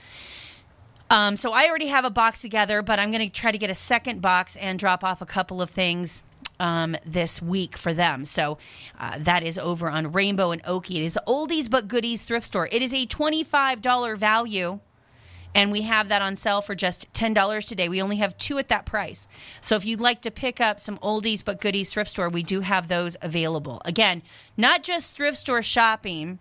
[1.11, 3.69] Um, so I already have a box together, but I'm going to try to get
[3.71, 6.25] a second box and drop off a couple of things
[6.59, 8.25] um, this week for them.
[8.25, 8.57] So
[8.99, 10.99] uh, that is over on Rainbow and Oakey.
[10.99, 12.69] It is the oldies but goodies thrift store.
[12.71, 14.81] It is a $25 value
[15.55, 17.89] And we have that on sale for just $10 today.
[17.89, 19.29] We only have two at that price.
[19.61, 22.61] So if you'd like to pick up some oldies but goodies thrift store, we do
[22.61, 23.83] have those available.
[23.85, 24.23] Again,
[24.57, 26.39] not just thrift store shopping,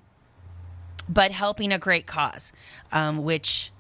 [1.10, 2.54] but helping a great cause,
[2.92, 3.72] um, which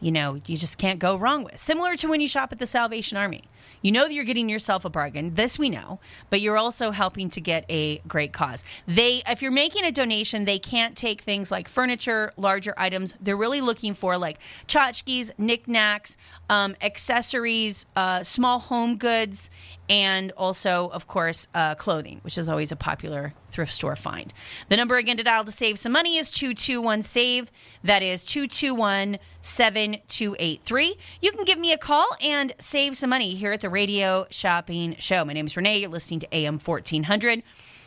[0.00, 1.58] you know, you just can't go wrong with.
[1.58, 3.42] Similar to when you shop at the Salvation Army.
[3.82, 5.34] You know that you're getting yourself a bargain.
[5.34, 6.00] This we know,
[6.30, 8.64] but you're also helping to get a great cause.
[8.86, 13.14] They if you're making a donation, they can't take things like furniture, larger items.
[13.20, 16.16] They're really looking for like tchotchkes, knickknacks,
[16.50, 19.50] um, accessories, uh, small home goods,
[19.88, 24.32] and also, of course, uh, clothing, which is always a popular thrift store find.
[24.68, 27.50] The number again to dial to save some money is 221 SAVE.
[27.84, 30.98] That is 221 7283.
[31.22, 34.94] You can give me a call and save some money here at the Radio Shopping
[35.00, 35.24] Show.
[35.24, 35.78] My name is Renee.
[35.78, 37.42] You're listening to AM 1400.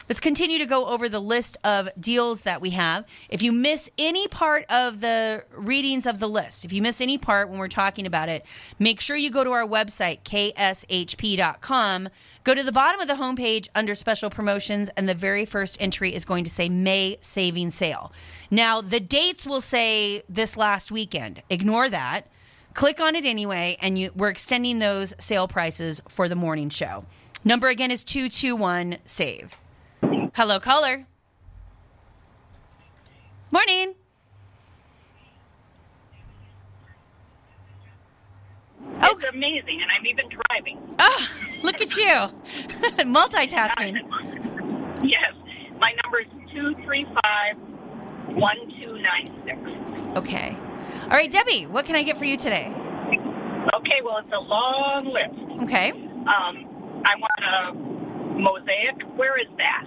[0.10, 3.06] Let's continue to go over the list of deals that we have.
[3.30, 7.18] If you miss any part of the readings of the list, if you miss any
[7.18, 8.46] part when we're talking about it,
[8.80, 12.10] make sure you go to our website, kshp.com.
[12.44, 16.14] Go to the bottom of the homepage under special promotions, and the very first entry
[16.14, 18.12] is going to say May Saving Sale.
[18.50, 21.42] Now, the dates will say this last weekend.
[21.50, 22.28] Ignore that.
[22.74, 27.06] Click on it anyway, and you, we're extending those sale prices for the morning show.
[27.44, 29.58] Number again is 221 SAVE.
[30.34, 31.06] Hello, caller.
[33.52, 33.96] Morning.
[39.02, 39.16] Oh.
[39.16, 40.80] It's amazing, and I'm even driving.
[41.00, 41.28] Oh,
[41.64, 42.04] look at you.
[43.04, 43.98] Multitasking.
[45.04, 45.34] yes.
[45.80, 47.58] My number is 235
[48.36, 50.18] 1296.
[50.18, 50.56] Okay.
[51.04, 52.72] All right, Debbie, what can I get for you today?
[53.76, 55.62] Okay, well, it's a long list.
[55.64, 55.92] Okay.
[55.92, 59.02] Um, I want a mosaic.
[59.16, 59.86] Where is that?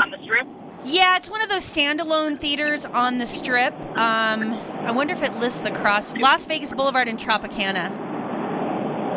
[0.00, 0.46] On the strip?
[0.84, 3.74] Yeah, it's one of those standalone theaters on the strip.
[3.98, 4.54] Um,
[4.84, 7.90] I wonder if it lists the cross Las Vegas Boulevard and Tropicana.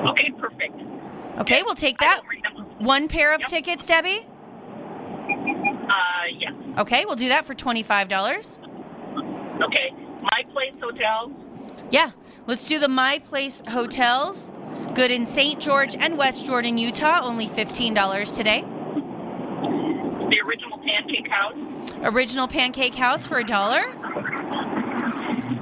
[0.09, 0.75] Okay, perfect.
[1.39, 2.21] Okay, we'll take that.
[2.79, 3.49] One pair of Yep.
[3.49, 4.27] tickets, Debbie.
[5.89, 6.51] Uh, yes.
[6.79, 8.59] Okay, we'll do that for twenty-five dollars.
[9.61, 9.93] Okay.
[10.23, 11.31] My Place Hotels?
[11.91, 12.11] Yeah,
[12.47, 14.51] let's do the My Place hotels.
[14.95, 15.59] Good in St.
[15.59, 17.19] George and West Jordan, Utah.
[17.23, 18.61] Only fifteen dollars today.
[18.61, 21.55] The original Pancake House.
[22.01, 23.81] Original Pancake House for a dollar.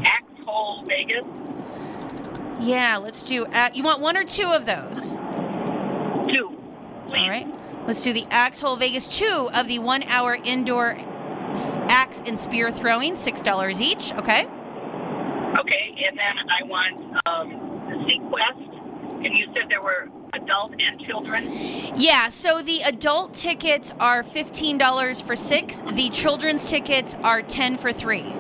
[0.05, 1.25] Axe Hole, Vegas.
[2.59, 3.45] Yeah, let's do.
[3.45, 5.11] Uh, you want one or two of those?
[6.33, 6.57] Two.
[7.07, 7.47] All right.
[7.87, 11.05] Let's do the Axe Hole Vegas two of the one-hour indoor s-
[11.89, 14.13] axe and spear throwing, six dollars each.
[14.13, 14.47] Okay.
[15.59, 17.49] Okay, and then I want um,
[17.89, 18.67] the SeaQuest.
[19.23, 21.47] And you said there were adult and children.
[21.95, 22.29] Yeah.
[22.29, 25.77] So the adult tickets are fifteen dollars for six.
[25.93, 28.33] The children's tickets are ten for three.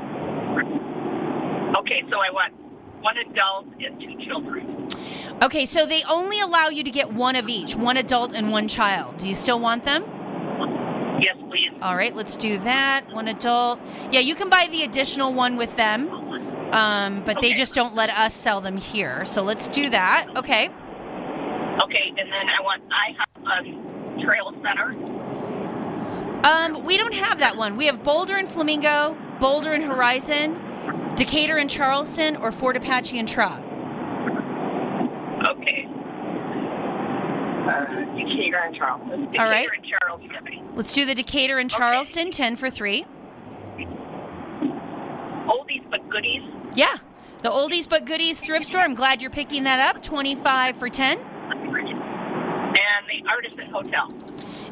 [1.77, 2.53] Okay, so I want
[3.01, 4.87] one adult and two children.
[5.43, 5.65] Okay.
[5.65, 9.17] So they only allow you to get one of each, one adult and one child.
[9.17, 10.03] Do you still want them?
[11.21, 11.69] Yes, please.
[11.83, 13.05] All right, let's do that.
[13.11, 13.79] One adult.
[14.11, 16.09] Yeah, you can buy the additional one with them,
[16.73, 19.23] um, but they just don't let us sell them here.
[19.25, 20.27] So let's do that.
[20.35, 20.69] Okay.
[21.83, 24.95] Okay, and then I want IHOP um, Trail Center.
[26.43, 27.77] Um, we don't have that one.
[27.77, 30.59] We have Boulder and Flamingo, Boulder and Horizon,
[31.15, 33.61] Decatur and Charleston, or Fort Apache and Trot.
[35.49, 35.87] Okay.
[37.67, 39.25] Uh, Decatur and Charleston.
[39.25, 39.69] Decatur All right.
[39.75, 40.75] and Charleston.
[40.75, 43.05] Let's do the Decatur and Charleston, 10 for 3.
[45.47, 46.43] Oldies but goodies.
[46.75, 46.97] Yeah.
[47.43, 48.81] The oldies but goodies thrift store.
[48.81, 50.01] I'm glad you're picking that up.
[50.03, 51.17] 25 for 10.
[51.17, 54.13] And the Artisan Hotel.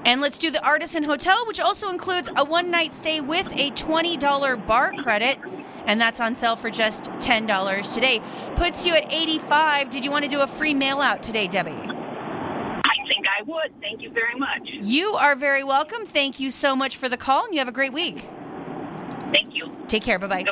[0.05, 3.71] And let's do the Artisan Hotel, which also includes a one night stay with a
[3.71, 5.37] $20 bar credit.
[5.85, 8.21] And that's on sale for just $10 today.
[8.55, 9.89] Puts you at 85.
[9.89, 11.89] Did you want to do a free mail out today, Debbie?
[13.49, 13.81] I think I would.
[13.81, 14.61] Thank you very much.
[14.81, 16.05] You are very welcome.
[16.05, 18.23] Thank you so much for the call, and you have a great week.
[19.33, 19.71] Thank you.
[19.87, 20.19] Take care.
[20.19, 20.45] Bye bye.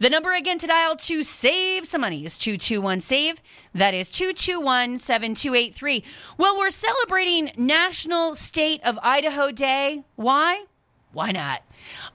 [0.00, 3.40] The number again to dial to save some money is 221 SAVE.
[3.74, 6.04] That is 221 7283.
[6.36, 10.04] Well, we're celebrating National State of Idaho Day.
[10.14, 10.66] Why?
[11.12, 11.62] Why not?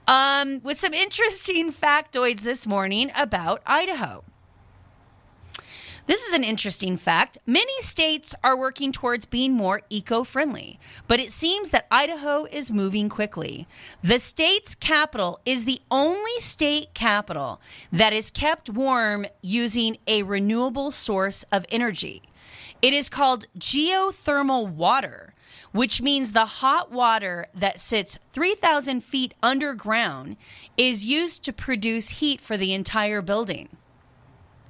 [0.08, 4.24] Um, with some interesting factoids this morning about Idaho.
[6.06, 7.38] This is an interesting fact.
[7.46, 10.78] Many states are working towards being more eco friendly,
[11.08, 13.66] but it seems that Idaho is moving quickly.
[14.02, 17.58] The state's capital is the only state capital
[17.90, 22.20] that is kept warm using a renewable source of energy.
[22.82, 25.32] It is called geothermal water,
[25.72, 30.36] which means the hot water that sits 3,000 feet underground
[30.76, 33.70] is used to produce heat for the entire building.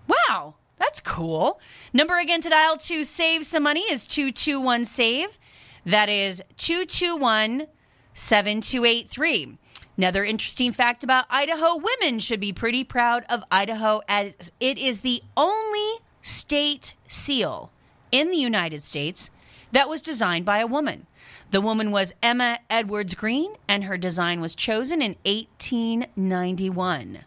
[0.07, 1.61] Wow, that's cool.
[1.93, 5.39] Number again to dial to save some money is 221 SAVE.
[5.87, 7.67] That is 221
[8.15, 9.59] 7283.
[9.97, 15.01] Another interesting fact about Idaho women should be pretty proud of Idaho as it is
[15.01, 17.71] the only state seal
[18.11, 19.31] in the United States
[19.73, 21.07] that was designed by a woman.
[21.51, 27.25] The woman was Emma Edwards Green, and her design was chosen in 1891.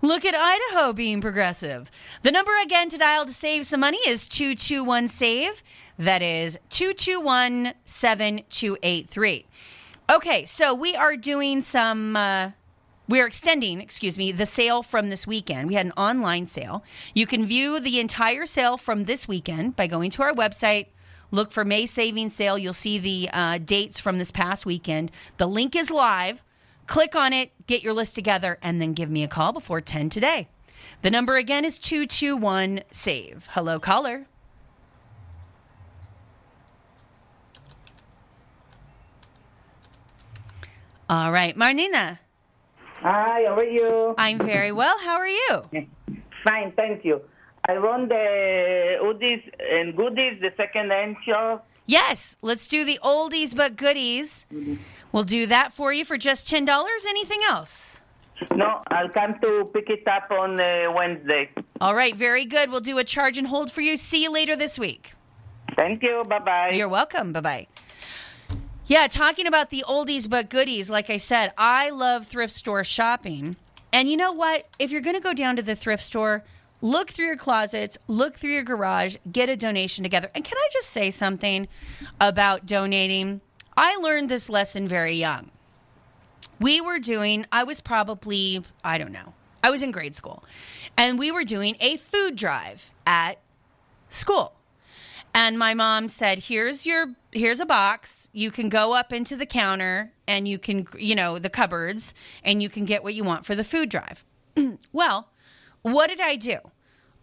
[0.00, 1.90] Look at Idaho being progressive.
[2.22, 5.62] The number again to dial to save some money is 221 SAVE.
[5.98, 9.46] That is 221 7283.
[10.10, 12.14] Okay, so we are doing some.
[12.14, 12.52] Uh,
[13.08, 15.66] we are extending, excuse me, the sale from this weekend.
[15.66, 16.84] We had an online sale.
[17.14, 20.88] You can view the entire sale from this weekend by going to our website.
[21.30, 22.58] Look for May Savings Sale.
[22.58, 25.10] You'll see the uh, dates from this past weekend.
[25.38, 26.42] The link is live.
[26.88, 30.08] Click on it, get your list together, and then give me a call before 10
[30.08, 30.48] today.
[31.02, 33.46] The number again is 221 SAVE.
[33.50, 34.24] Hello, caller.
[41.10, 42.18] All right, Marnina.
[43.00, 44.14] Hi, how are you?
[44.16, 44.98] I'm very well.
[44.98, 45.62] How are you?
[46.46, 47.20] Fine, thank you.
[47.68, 51.60] I run the Udis and Goodies, the second hand show.
[51.88, 54.46] Yes, let's do the oldies but goodies.
[55.12, 56.68] We'll do that for you for just $10.
[57.08, 58.00] Anything else?
[58.54, 61.50] No, I'll come to pick it up on uh, Wednesday.
[61.80, 62.70] All right, very good.
[62.70, 63.96] We'll do a charge and hold for you.
[63.96, 65.14] See you later this week.
[65.76, 66.22] Thank you.
[66.28, 66.70] Bye bye.
[66.72, 67.32] You're welcome.
[67.32, 67.66] Bye bye.
[68.86, 73.56] Yeah, talking about the oldies but goodies, like I said, I love thrift store shopping.
[73.92, 74.66] And you know what?
[74.78, 76.42] If you're going to go down to the thrift store,
[76.80, 80.30] look through your closets, look through your garage, get a donation together.
[80.34, 81.68] And can I just say something
[82.20, 83.40] about donating?
[83.78, 85.52] I learned this lesson very young.
[86.58, 90.42] We were doing, I was probably, I don't know, I was in grade school,
[90.96, 93.38] and we were doing a food drive at
[94.08, 94.56] school.
[95.32, 98.28] And my mom said, "Here's your here's a box.
[98.32, 102.60] You can go up into the counter and you can, you know, the cupboards and
[102.60, 104.24] you can get what you want for the food drive."
[104.92, 105.28] well,
[105.82, 106.58] what did I do?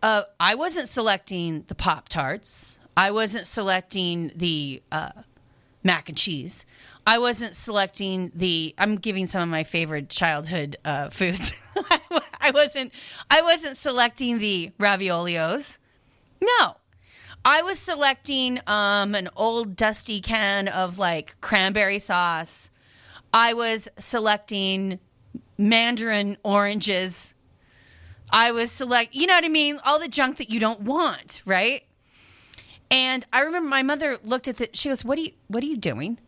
[0.01, 2.77] Uh, I wasn't selecting the Pop Tarts.
[2.95, 5.11] I wasn't selecting the uh,
[5.85, 6.65] mac and cheese.
[7.07, 8.75] I wasn't selecting the.
[8.77, 11.53] I'm giving some of my favorite childhood uh, foods.
[12.41, 12.91] I wasn't.
[13.29, 15.77] I wasn't selecting the raviolios.
[16.41, 16.75] No,
[17.45, 22.69] I was selecting um, an old dusty can of like cranberry sauce.
[23.33, 24.99] I was selecting
[25.57, 27.35] mandarin oranges.
[28.31, 29.79] I was select, you know what I mean?
[29.85, 31.83] All the junk that you don't want, right?
[32.91, 34.69] And I remember my mother looked at the.
[34.73, 35.31] She goes, "What are you?
[35.47, 36.19] What are you doing?"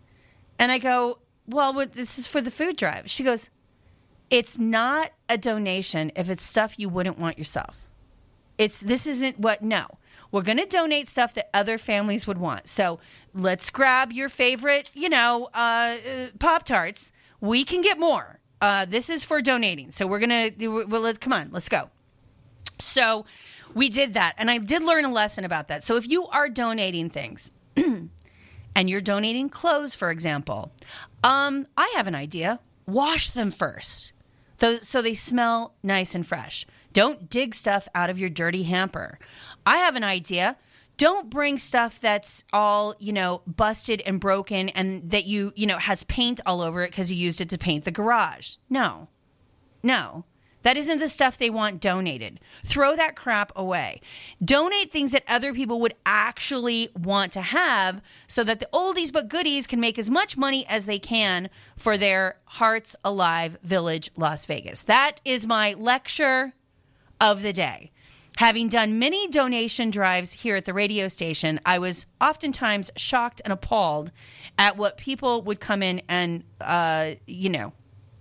[0.59, 3.49] And I go, "Well, this is for the food drive." She goes,
[4.29, 7.77] "It's not a donation if it's stuff you wouldn't want yourself.
[8.57, 9.87] It's this isn't what no."
[10.31, 12.67] We're going to donate stuff that other families would want.
[12.67, 12.99] So
[13.33, 17.11] let's grab your favorite, you know, uh, uh, Pop Tarts.
[17.39, 18.39] We can get more.
[18.59, 19.91] Uh, this is for donating.
[19.91, 21.89] So we're going to, well, let's, come on, let's go.
[22.79, 23.25] So
[23.77, 24.33] we did that.
[24.37, 25.83] And I did learn a lesson about that.
[25.83, 30.71] So if you are donating things, and you're donating clothes, for example,
[31.23, 32.59] um, I have an idea.
[32.87, 34.13] Wash them first,
[34.59, 36.65] so, so they smell nice and fresh.
[36.93, 39.19] Don't dig stuff out of your dirty hamper.
[39.65, 40.57] I have an idea.
[40.95, 45.77] Don't bring stuff that's all, you know, busted and broken and that you, you know,
[45.77, 48.55] has paint all over it because you used it to paint the garage.
[48.69, 49.09] No.
[49.83, 50.23] No.
[50.63, 52.39] That isn't the stuff they want donated.
[52.65, 54.01] Throw that crap away.
[54.43, 59.29] Donate things that other people would actually want to have so that the oldies but
[59.29, 64.45] goodies can make as much money as they can for their Hearts Alive Village, Las
[64.45, 64.83] Vegas.
[64.83, 66.53] That is my lecture
[67.21, 67.91] of the day.
[68.37, 73.51] Having done many donation drives here at the radio station, I was oftentimes shocked and
[73.51, 74.11] appalled
[74.59, 77.73] at what people would come in and, uh, you know,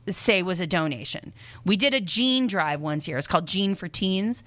[0.09, 1.33] say was a donation.
[1.65, 3.19] We did a gene drive once year.
[3.19, 4.45] It's called Gene for Teens.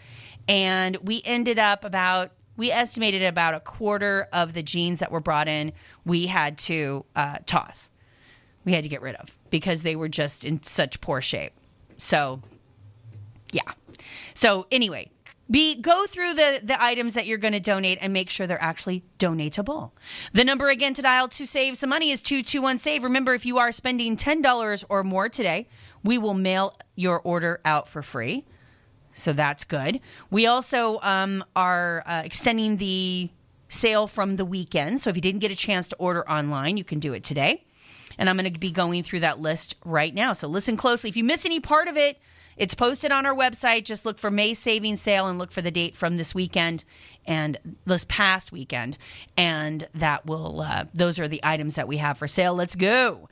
[0.47, 5.19] And we ended up about, we estimated about a quarter of the genes that were
[5.19, 5.71] brought in,
[6.05, 7.89] we had to uh, toss.
[8.65, 11.53] We had to get rid of because they were just in such poor shape.
[11.97, 12.41] So,
[13.51, 13.73] yeah.
[14.33, 15.09] So, anyway,
[15.49, 18.61] be go through the the items that you're going to donate and make sure they're
[18.61, 19.91] actually donatable.
[20.33, 23.03] The number again to dial to save some money is 221 save.
[23.03, 25.67] Remember if you are spending $10 or more today,
[26.03, 28.45] we will mail your order out for free.
[29.13, 29.99] So that's good.
[30.29, 33.29] We also um, are uh, extending the
[33.67, 35.01] sale from the weekend.
[35.01, 37.65] So if you didn't get a chance to order online, you can do it today.
[38.17, 40.33] And I'm going to be going through that list right now.
[40.33, 41.09] So listen closely.
[41.09, 42.19] If you miss any part of it,
[42.59, 43.85] It's posted on our website.
[43.85, 46.83] Just look for May savings sale and look for the date from this weekend
[47.25, 48.97] and this past weekend,
[49.37, 50.59] and that will.
[50.59, 52.53] Uh, those are the items that we have for sale.
[52.53, 53.29] Let's go.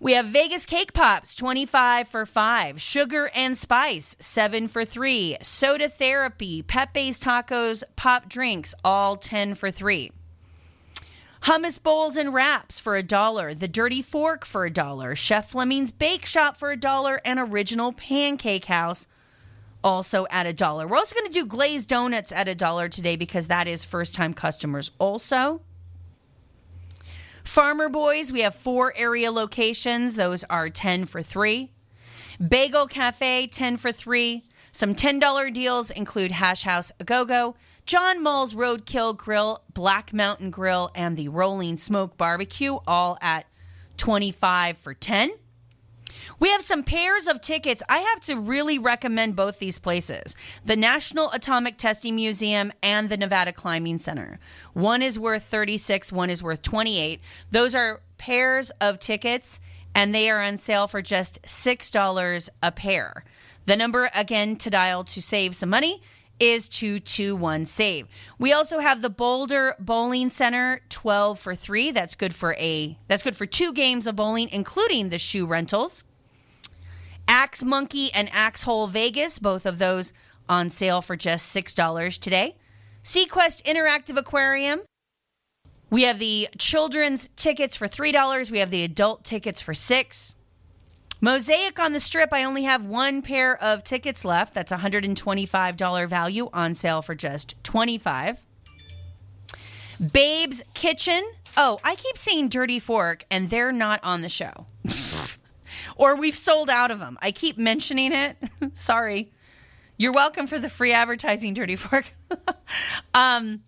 [0.00, 2.80] We have Vegas Cake Pops, 25 for 5.
[2.80, 5.38] Sugar and Spice, 7 for 3.
[5.42, 10.12] Soda Therapy, Pepe's Tacos, Pop Drinks, all 10 for 3.
[11.42, 13.54] Hummus bowls and wraps for a dollar.
[13.54, 15.14] The Dirty Fork for a dollar.
[15.14, 17.20] Chef Fleming's Bake Shop for a dollar.
[17.24, 19.06] And Original Pancake House
[19.84, 20.86] also at a dollar.
[20.86, 24.14] We're also going to do glazed donuts at a dollar today because that is first
[24.14, 25.60] time customers also.
[27.44, 30.16] Farmer Boys, we have four area locations.
[30.16, 31.70] Those are 10 for 3.
[32.46, 34.44] Bagel Cafe, 10 for 3.
[34.72, 37.56] Some $10 deals include Hash House A Go Go,
[37.88, 43.46] John Mull's Roadkill Grill, Black Mountain Grill, and the Rolling Smoke Barbecue, all at
[43.96, 45.30] 25 for 10.
[46.38, 47.82] We have some pairs of tickets.
[47.88, 50.36] I have to really recommend both these places
[50.66, 54.38] the National Atomic Testing Museum and the Nevada Climbing Center.
[54.74, 57.22] One is worth 36, one is worth 28.
[57.52, 59.60] Those are pairs of tickets,
[59.94, 63.24] and they are on sale for just $6 a pair.
[63.64, 66.02] The number again to dial to save some money
[66.40, 68.06] is 221 save.
[68.38, 71.90] We also have the Boulder Bowling Center 12 for 3.
[71.90, 76.04] That's good for a that's good for two games of bowling including the shoe rentals.
[77.26, 80.12] Axe Monkey and Axe Hole Vegas, both of those
[80.48, 82.56] on sale for just $6 today.
[83.04, 84.80] SeaQuest Interactive Aquarium.
[85.90, 88.50] We have the children's tickets for $3.
[88.50, 90.34] We have the adult tickets for 6
[91.20, 94.54] Mosaic on the Strip, I only have one pair of tickets left.
[94.54, 98.38] That's $125 value on sale for just 25
[100.12, 101.28] Babe's Kitchen.
[101.56, 104.66] Oh, I keep saying Dirty Fork, and they're not on the show.
[105.96, 107.18] or we've sold out of them.
[107.20, 108.36] I keep mentioning it.
[108.74, 109.32] Sorry.
[109.96, 112.12] You're welcome for the free advertising, Dirty Fork.
[113.14, 113.64] um,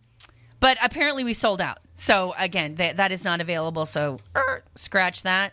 [0.61, 1.79] but apparently we sold out.
[1.95, 3.85] So again, th- that is not available.
[3.87, 5.53] So er, scratch that.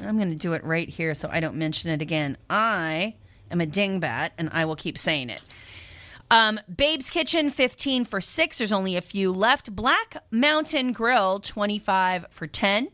[0.00, 2.36] I'm going to do it right here so I don't mention it again.
[2.50, 3.14] I
[3.50, 5.42] am a dingbat, and I will keep saying it.
[6.30, 8.58] Um, Babe's Kitchen, 15 for 6.
[8.58, 9.74] There's only a few left.
[9.74, 12.88] Black Mountain Grill, 25 for 10.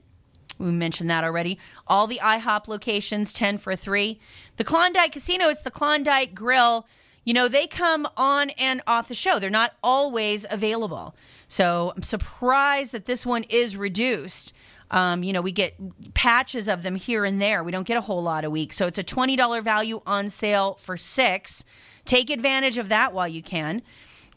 [0.59, 1.59] We mentioned that already.
[1.87, 4.21] All the IHOP locations, 10 for 3.
[4.57, 6.87] The Klondike Casino, it's the Klondike Grill.
[7.25, 9.39] You know, they come on and off the show.
[9.39, 11.15] They're not always available.
[11.49, 14.53] So I'm surprised that this one is reduced.
[14.91, 15.75] Um, you know, we get
[16.15, 17.62] patches of them here and there.
[17.62, 18.73] We don't get a whole lot a week.
[18.73, 21.65] So it's a $20 value on sale for six.
[22.05, 23.83] Take advantage of that while you can.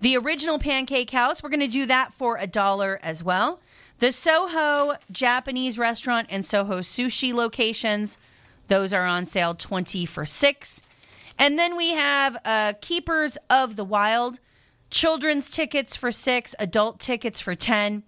[0.02, 3.60] The original Pancake House, we're going to do that for a dollar as well.
[4.00, 8.18] The Soho Japanese restaurant and Soho sushi locations,
[8.68, 10.82] those are on sale 20 for 6.
[11.40, 14.40] And then we have uh, Keepers of the Wild,
[14.90, 18.04] children's tickets for 6, adult tickets for 10.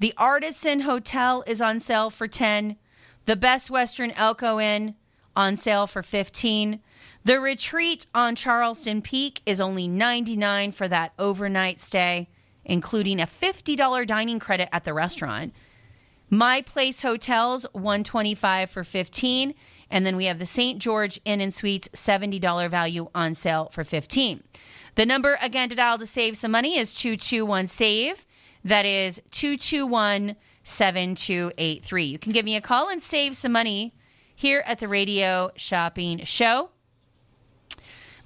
[0.00, 2.76] The Artisan Hotel is on sale for 10.
[3.26, 4.94] The Best Western Elko Inn
[5.34, 6.80] on sale for 15.
[7.24, 12.28] The Retreat on Charleston Peak is only 99 for that overnight stay,
[12.64, 15.52] including a $50 dining credit at the restaurant.
[16.30, 19.54] My Place Hotels 125 for 15
[19.90, 20.78] and then we have the St.
[20.78, 24.42] George Inn and Suites $70 value on sale for 15.
[24.94, 28.26] The number again to dial to save some money is 221 save.
[28.64, 32.04] That is 221 7283.
[32.04, 33.94] You can give me a call and save some money
[34.34, 36.70] here at the Radio Shopping Show.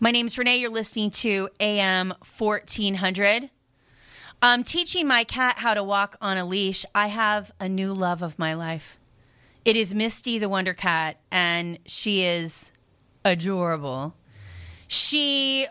[0.01, 0.57] My name's Renee.
[0.57, 3.51] You're listening to AM 1400.
[4.43, 6.85] I'm teaching my cat how to walk on a leash.
[6.93, 8.99] I have a new love of my life.
[9.65, 12.73] It is Misty the Wonder Cat, and she is
[13.25, 14.17] adorable.
[14.89, 15.69] She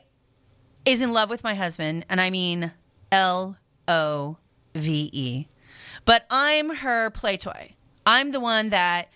[0.85, 2.71] is in love with my husband, and I mean
[3.11, 3.57] L
[3.89, 4.37] O
[4.75, 5.47] V E.
[6.05, 7.75] But I'm her play toy.
[8.05, 9.09] I'm the one that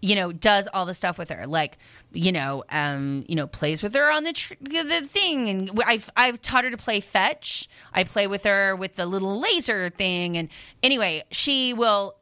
[0.00, 1.46] you know does all the stuff with her.
[1.46, 1.78] Like
[2.12, 5.48] you know um you know plays with her on the tr- the thing.
[5.48, 7.68] And I've I've taught her to play fetch.
[7.92, 10.36] I play with her with the little laser thing.
[10.36, 10.48] And
[10.82, 12.16] anyway she will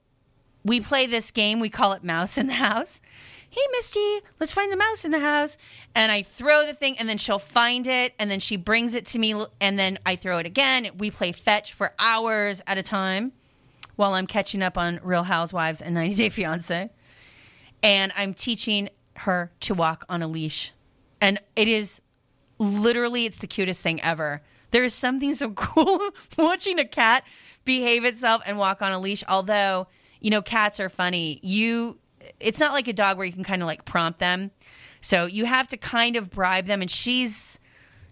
[0.65, 1.61] we play this game.
[1.61, 3.01] We call it mouse in the house
[3.57, 5.57] hey misty let's find the mouse in the house.
[5.95, 9.07] And i throw the thing and then she'll find it and then she brings it
[9.07, 10.91] to me and then i throw it again.
[10.99, 13.33] We play fetch for hours at a time
[13.97, 16.91] while i'm catching up on real housewives and 90 day fiance
[17.83, 20.73] and i'm teaching her to walk on a leash.
[21.21, 22.03] And it is
[22.59, 24.43] literally it's the cutest thing ever.
[24.71, 27.25] There's something so cool watching a cat
[27.65, 29.89] behave itself and walk on a leash although
[30.21, 31.41] you know cats are funny.
[31.43, 31.99] You
[32.41, 34.51] it's not like a dog where you can kind of like prompt them.
[35.01, 36.83] So you have to kind of bribe them.
[36.83, 37.59] And she's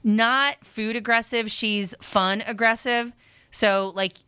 [0.03, 3.12] not food aggressive, she's fun aggressive.
[3.51, 4.19] So, like,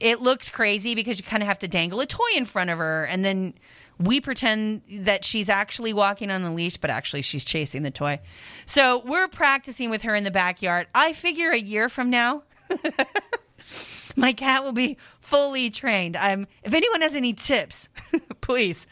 [0.00, 2.78] it looks crazy because you kind of have to dangle a toy in front of
[2.78, 3.04] her.
[3.04, 3.52] And then
[3.98, 8.18] we pretend that she's actually walking on the leash, but actually she's chasing the toy.
[8.64, 10.86] So we're practicing with her in the backyard.
[10.94, 12.42] I figure a year from now,
[14.16, 16.16] my cat will be fully trained.
[16.16, 17.90] I'm if anyone has any tips,
[18.40, 18.86] please.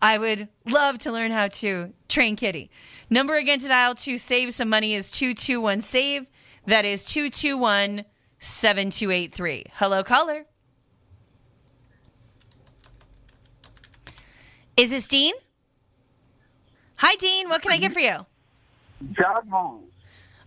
[0.00, 2.70] I would love to learn how to train Kitty.
[3.10, 6.26] Number again to dial to save some money is 221 save.
[6.66, 8.04] That is 221
[8.38, 9.64] 7283.
[9.74, 10.44] Hello caller.
[14.76, 15.34] Is this Dean?
[16.96, 17.48] Hi, Dean.
[17.48, 18.26] What can I get for you?
[19.12, 19.84] John Malls.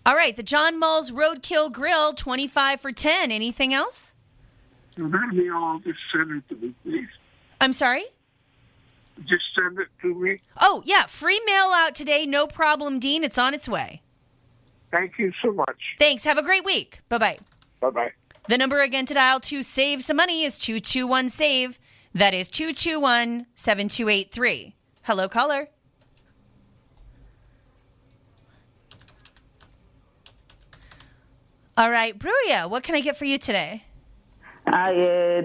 [0.06, 3.32] All right, the John Mull's Roadkill Grill, 25 for 10.
[3.32, 4.14] Anything else?
[4.98, 7.07] Let me all just send to me, please.
[7.60, 8.06] I'm sorry?
[9.27, 10.41] Just send it to me.
[10.60, 12.26] Oh, yeah, free mail out today.
[12.26, 13.23] No problem, Dean.
[13.23, 14.02] It's on its way.
[14.91, 15.77] Thank you so much.
[15.98, 16.23] Thanks.
[16.23, 16.99] Have a great week.
[17.10, 17.38] Bye bye.
[17.80, 18.11] Bye bye.
[18.48, 21.80] The number again to dial to save some money is 221 SAVE.
[22.14, 24.76] That is 221 7283.
[25.03, 25.69] Hello, caller.
[31.77, 33.84] All right, Bruya, what can I get for you today?
[34.68, 34.91] I, uh,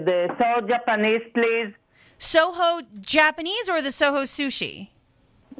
[0.03, 1.73] the Soho Japanese, please.
[2.17, 4.89] Soho Japanese or the Soho sushi?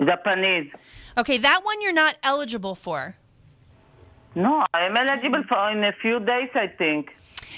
[0.04, 0.72] Japanese.
[1.18, 3.16] Okay, that one you're not eligible for.
[4.36, 7.10] No, I'm eligible for in a few days, I think.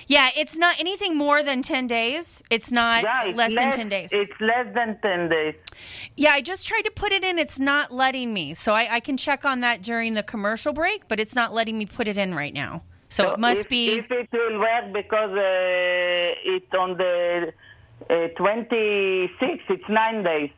[0.07, 2.41] Yeah, it's not anything more than 10 days.
[2.49, 4.13] It's not Yeah, it's less, than 10 days.
[4.13, 5.55] It's less than 10 days.
[6.15, 7.37] Yeah, I just tried to put it in.
[7.37, 8.53] It's not letting me.
[8.53, 11.77] So I, I can check on that during the commercial break, but it's not letting
[11.77, 12.81] me put it in right now.
[13.09, 13.97] So, it must if, be.
[13.97, 17.51] If it will work because uh, it's on the
[18.09, 20.51] uh, 26th, it's nine days.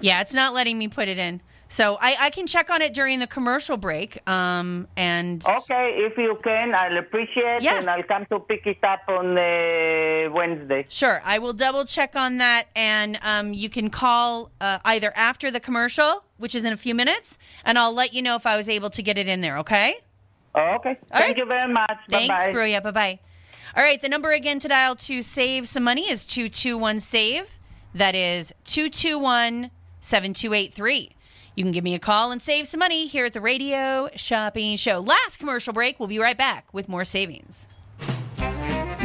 [0.00, 1.40] Yeah, it's not letting me put it in.
[1.68, 4.26] So I, I can check on it during the commercial break.
[4.28, 7.78] Um, and Okay, if you can, I'll appreciate Yeah.
[7.78, 10.86] and I'll come to pick it up on uh, Wednesday.
[10.88, 15.50] Sure, I will double check on that, and um, you can call uh, either after
[15.50, 18.56] the commercial, which is in a few minutes, and I'll let you know if I
[18.56, 19.58] was able to get it in there.
[19.58, 19.96] Okay?
[20.56, 20.96] okay.
[21.10, 21.98] Thank you very much.
[22.08, 22.52] Thanks, Bye-bye.
[22.52, 22.82] Bruya.
[22.82, 23.18] Bye bye.
[23.74, 27.46] All right, the number again to dial to save some money is 221 SAVE.
[27.94, 29.70] That is 221
[30.00, 31.10] 7283.
[31.56, 34.76] You can give me a call and save some money here at the Radio Shopping
[34.76, 35.00] Show.
[35.00, 35.98] Last commercial break.
[35.98, 37.66] We'll be right back with more savings.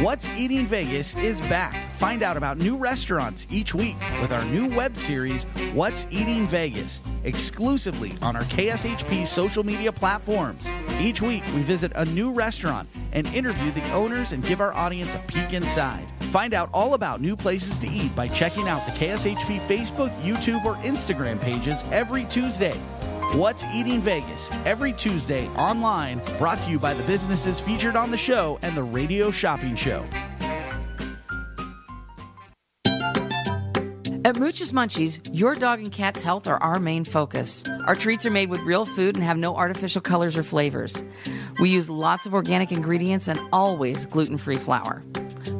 [0.00, 1.91] What's Eating Vegas is back.
[2.02, 7.00] Find out about new restaurants each week with our new web series, What's Eating Vegas,
[7.22, 10.68] exclusively on our KSHP social media platforms.
[10.98, 15.14] Each week, we visit a new restaurant and interview the owners and give our audience
[15.14, 16.04] a peek inside.
[16.32, 20.64] Find out all about new places to eat by checking out the KSHP Facebook, YouTube,
[20.64, 22.76] or Instagram pages every Tuesday.
[23.36, 28.16] What's Eating Vegas every Tuesday online, brought to you by the businesses featured on the
[28.16, 30.04] show and the Radio Shopping Show.
[34.24, 37.64] At Mooch's Munchies, your dog and cat's health are our main focus.
[37.88, 41.02] Our treats are made with real food and have no artificial colors or flavors.
[41.58, 45.02] We use lots of organic ingredients and always gluten free flour.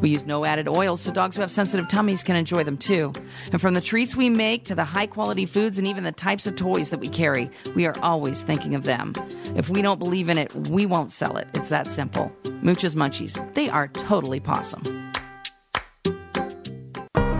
[0.00, 3.12] We use no added oils so dogs who have sensitive tummies can enjoy them too.
[3.50, 6.46] And from the treats we make to the high quality foods and even the types
[6.46, 9.12] of toys that we carry, we are always thinking of them.
[9.56, 11.48] If we don't believe in it, we won't sell it.
[11.54, 12.30] It's that simple.
[12.62, 15.01] Mooch's Munchies, they are totally possum.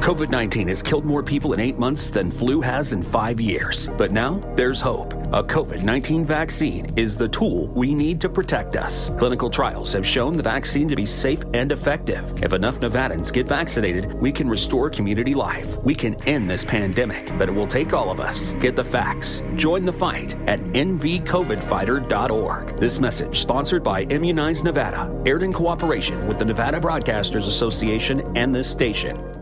[0.02, 3.88] COVID 19 has killed more people in eight months than flu has in five years.
[3.96, 5.12] But now there's hope.
[5.32, 9.10] A COVID 19 vaccine is the tool we need to protect us.
[9.10, 12.42] Clinical trials have shown the vaccine to be safe and effective.
[12.42, 15.78] If enough Nevadans get vaccinated, we can restore community life.
[15.84, 18.54] We can end this pandemic, but it will take all of us.
[18.54, 19.40] Get the facts.
[19.54, 22.80] Join the fight at nvcovidfighter.org.
[22.80, 28.52] This message, sponsored by Immunize Nevada, aired in cooperation with the Nevada Broadcasters Association and
[28.52, 29.41] this station.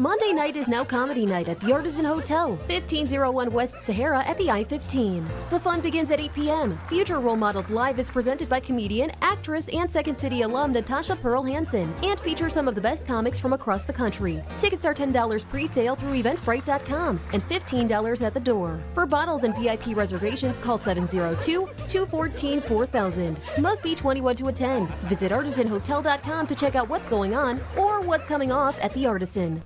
[0.00, 4.50] Monday night is now comedy night at the Artisan Hotel, 1501 West Sahara at the
[4.50, 5.28] I 15.
[5.50, 6.80] The fun begins at 8 p.m.
[6.88, 11.42] Future Role Models Live is presented by comedian, actress, and Second City alum Natasha Pearl
[11.42, 14.42] Hansen and features some of the best comics from across the country.
[14.56, 18.80] Tickets are $10 pre sale through Eventbrite.com and $15 at the door.
[18.94, 23.38] For bottles and VIP reservations, call 702 214 4000.
[23.58, 24.88] Must be 21 to attend.
[25.10, 29.62] Visit artisanhotel.com to check out what's going on or what's coming off at the Artisan.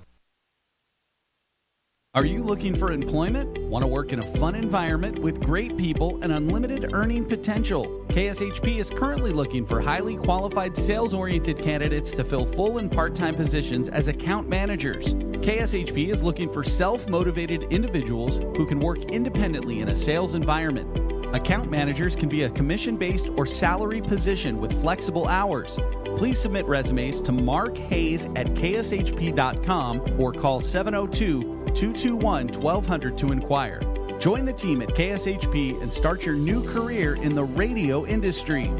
[2.15, 3.57] Are you looking for employment?
[3.63, 8.05] Want to work in a fun environment with great people and unlimited earning potential?
[8.07, 13.15] KSHP is currently looking for highly qualified sales oriented candidates to fill full and part
[13.15, 15.13] time positions as account managers.
[15.13, 21.35] KSHP is looking for self motivated individuals who can work independently in a sales environment.
[21.35, 25.77] Account managers can be a commission based or salary position with flexible hours.
[26.15, 33.81] Please submit resumes to Mark Hayes at kshp.com or call 702 221 1200 to inquire.
[34.17, 38.71] Join the team at KSHP and start your new career in the radio industry.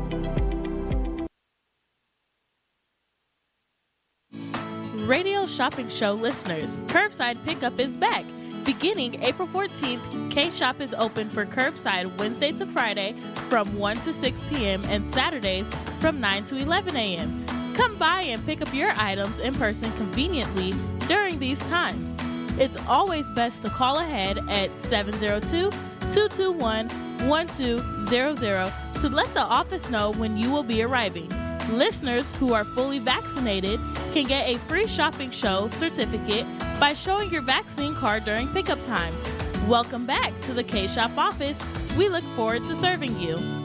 [5.06, 8.26] Radio Shopping Show listeners, curbside pickup is back.
[8.66, 13.14] Beginning April 14th, K Shop is open for curbside Wednesday to Friday
[13.50, 14.84] from 1 to 6 p.m.
[14.86, 15.68] and Saturdays
[16.00, 17.46] from 9 to 11 a.m.
[17.76, 20.74] Come by and pick up your items in person conveniently
[21.08, 22.16] during these times.
[22.58, 25.72] It's always best to call ahead at 702
[26.14, 26.88] 221
[27.28, 31.30] 1200 to let the office know when you will be arriving.
[31.70, 33.78] Listeners who are fully vaccinated
[34.14, 36.46] can get a free shopping show certificate
[36.80, 39.22] by showing your vaccine card during pickup times.
[39.68, 41.62] Welcome back to the K Shop office.
[41.98, 43.65] We look forward to serving you.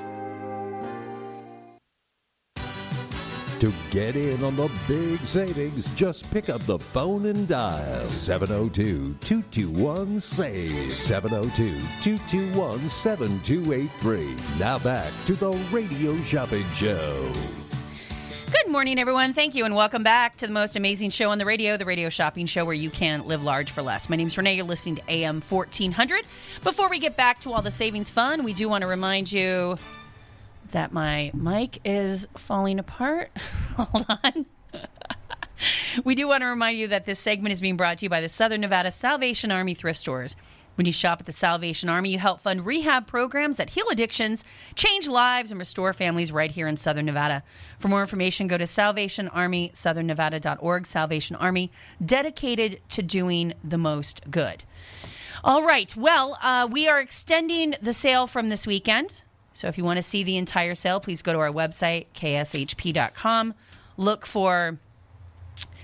[3.61, 9.13] To get in on the big savings, just pick up the phone and dial 702
[9.19, 10.91] 221 SAVE.
[10.91, 14.35] 702 221 7283.
[14.57, 17.31] Now back to the Radio Shopping Show.
[18.51, 19.31] Good morning, everyone.
[19.31, 22.09] Thank you, and welcome back to the most amazing show on the radio, the Radio
[22.09, 24.09] Shopping Show, where you can live large for less.
[24.09, 24.55] My name is Renee.
[24.55, 26.25] You're listening to AM 1400.
[26.63, 29.77] Before we get back to all the savings fun, we do want to remind you
[30.71, 33.31] that my mic is falling apart.
[33.77, 34.45] Hold on.
[36.03, 38.21] we do want to remind you that this segment is being brought to you by
[38.21, 40.35] the Southern Nevada Salvation Army thrift stores.
[40.75, 44.45] When you shop at the Salvation Army, you help fund rehab programs that heal addictions,
[44.75, 47.43] change lives, and restore families right here in Southern Nevada.
[47.79, 50.87] For more information, go to salvationarmysouthernnevada.org.
[50.87, 51.71] Salvation Army,
[52.03, 54.63] dedicated to doing the most good.
[55.43, 55.95] All right.
[55.95, 59.23] Well, uh, we are extending the sale from this weekend.
[59.53, 63.53] So if you want to see the entire sale, please go to our website, kshp.com.
[63.97, 64.79] Look for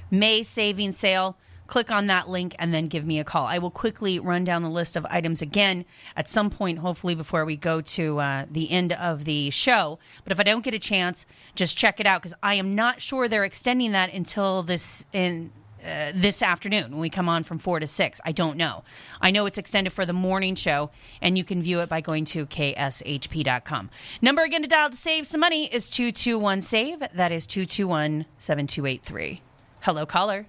[0.09, 1.37] May saving sale.
[1.67, 3.45] click on that link and then give me a call.
[3.45, 5.83] I will quickly run down the list of items again
[6.15, 9.99] at some point, hopefully before we go to uh, the end of the show.
[10.23, 11.25] But if I don't get a chance,
[11.55, 15.51] just check it out because I am not sure they're extending that until this in
[15.87, 18.21] uh, this afternoon when we come on from 4 to 6.
[18.25, 18.83] I don't know.
[19.21, 20.91] I know it's extended for the morning show,
[21.21, 23.89] and you can view it by going to kshp.com.
[24.21, 26.99] Number again to dial to save some money is 221 SAVE.
[27.13, 29.41] That is 221 7283.
[29.81, 30.47] Hello, caller.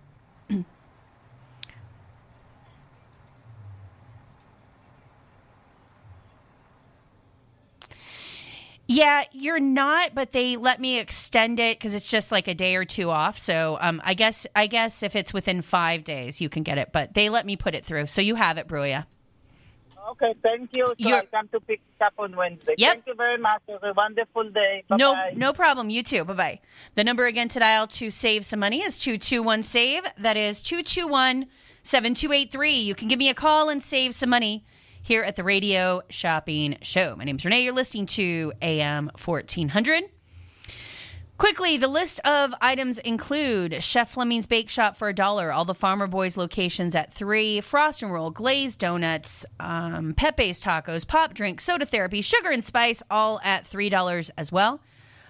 [8.90, 12.74] Yeah, you're not, but they let me extend it because it's just like a day
[12.74, 13.38] or two off.
[13.38, 16.88] So um, I guess I guess if it's within five days, you can get it.
[16.90, 19.04] But they let me put it through, so you have it, Bruya.
[20.12, 20.86] Okay, thank you.
[20.86, 22.76] So You're- I come to pick up on Wednesday.
[22.78, 22.94] Yep.
[22.94, 23.60] Thank you very much.
[23.68, 24.82] Have a wonderful day.
[24.88, 25.32] No, Bye-bye.
[25.36, 25.90] no problem.
[25.90, 26.24] You too.
[26.24, 26.60] Bye bye.
[26.94, 30.04] The number again to dial to save some money is 221 SAVE.
[30.16, 31.44] That is 221
[31.82, 32.72] 7283.
[32.72, 34.64] You can give me a call and save some money
[35.02, 37.16] here at the Radio Shopping Show.
[37.16, 37.64] My name is Renee.
[37.64, 40.04] You're listening to AM 1400.
[41.38, 45.72] Quickly, the list of items include Chef Fleming's Bake Shop for a dollar, all the
[45.72, 51.60] Farmer Boys locations at three, Frost and Roll, glazed donuts, um, Pepe's tacos, pop drink,
[51.60, 54.80] soda therapy, sugar and spice, all at three dollars as well.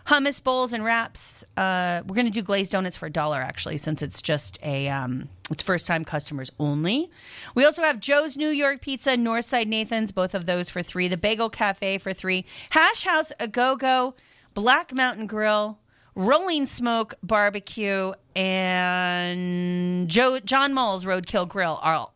[0.09, 1.45] Hummus bowls and wraps.
[1.55, 4.89] Uh, we're going to do glazed donuts for a dollar actually, since it's just a
[4.89, 7.11] um, it's first time customers only.
[7.55, 11.09] We also have Joe's New York Pizza, Northside Nathan's, both of those for three.
[11.09, 12.47] The Bagel Cafe for three.
[12.71, 14.15] Hash House A Go Go,
[14.55, 15.79] Black Mountain Grill,
[16.15, 22.09] Rolling Smoke Barbecue, and Joe John Mull's Roadkill Grill are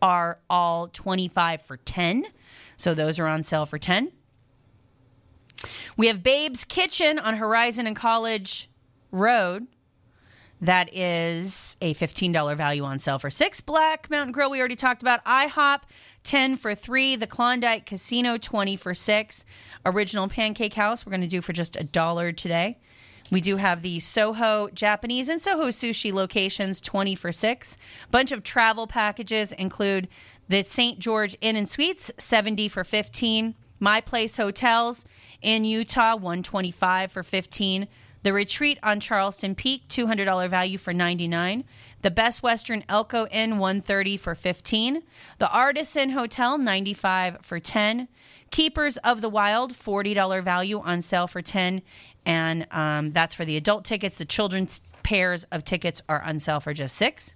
[0.00, 2.26] are all twenty five for ten.
[2.76, 4.12] So those are on sale for ten.
[5.96, 8.70] We have Babe's Kitchen on Horizon and College
[9.10, 9.66] Road.
[10.60, 13.60] That is a $15 value on sale for six.
[13.60, 15.24] Black Mountain Grill, we already talked about.
[15.24, 15.80] IHOP,
[16.22, 17.16] 10 for three.
[17.16, 19.44] The Klondike Casino, 20 for six.
[19.84, 22.78] Original Pancake House, we're going to do for just a dollar today.
[23.32, 27.76] We do have the Soho Japanese and Soho Sushi locations, 20 for six.
[28.10, 30.06] Bunch of travel packages include
[30.48, 30.98] the St.
[30.98, 33.54] George Inn and Suites, 70 for 15.
[33.80, 35.04] My Place Hotels
[35.42, 37.88] in Utah, 125 for 15.
[38.22, 41.64] The Retreat on Charleston Peak, $200 value for 99.
[42.02, 45.02] The Best Western Elko Inn, 130 for 15.
[45.38, 48.08] The Artisan Hotel, 95 for 10.
[48.50, 51.82] Keepers of the Wild, $40 value on sale for 10.
[52.24, 54.18] And um, that's for the adult tickets.
[54.18, 57.34] The children's pairs of tickets are on sale for just six.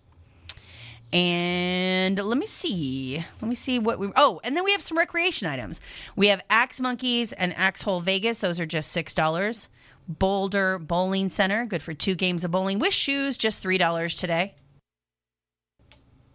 [1.12, 3.24] And let me see.
[3.40, 4.10] Let me see what we.
[4.16, 5.80] Oh, and then we have some recreation items.
[6.16, 8.40] We have Axe Monkeys and Axe Hole Vegas.
[8.40, 9.68] Those are just six dollars.
[10.08, 14.54] Boulder Bowling Center, good for two games of bowling with shoes, just three dollars today.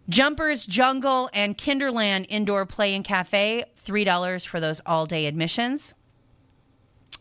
[0.09, 5.93] Jumpers Jungle and Kinderland Indoor Play and Cafe, three dollars for those all day admissions.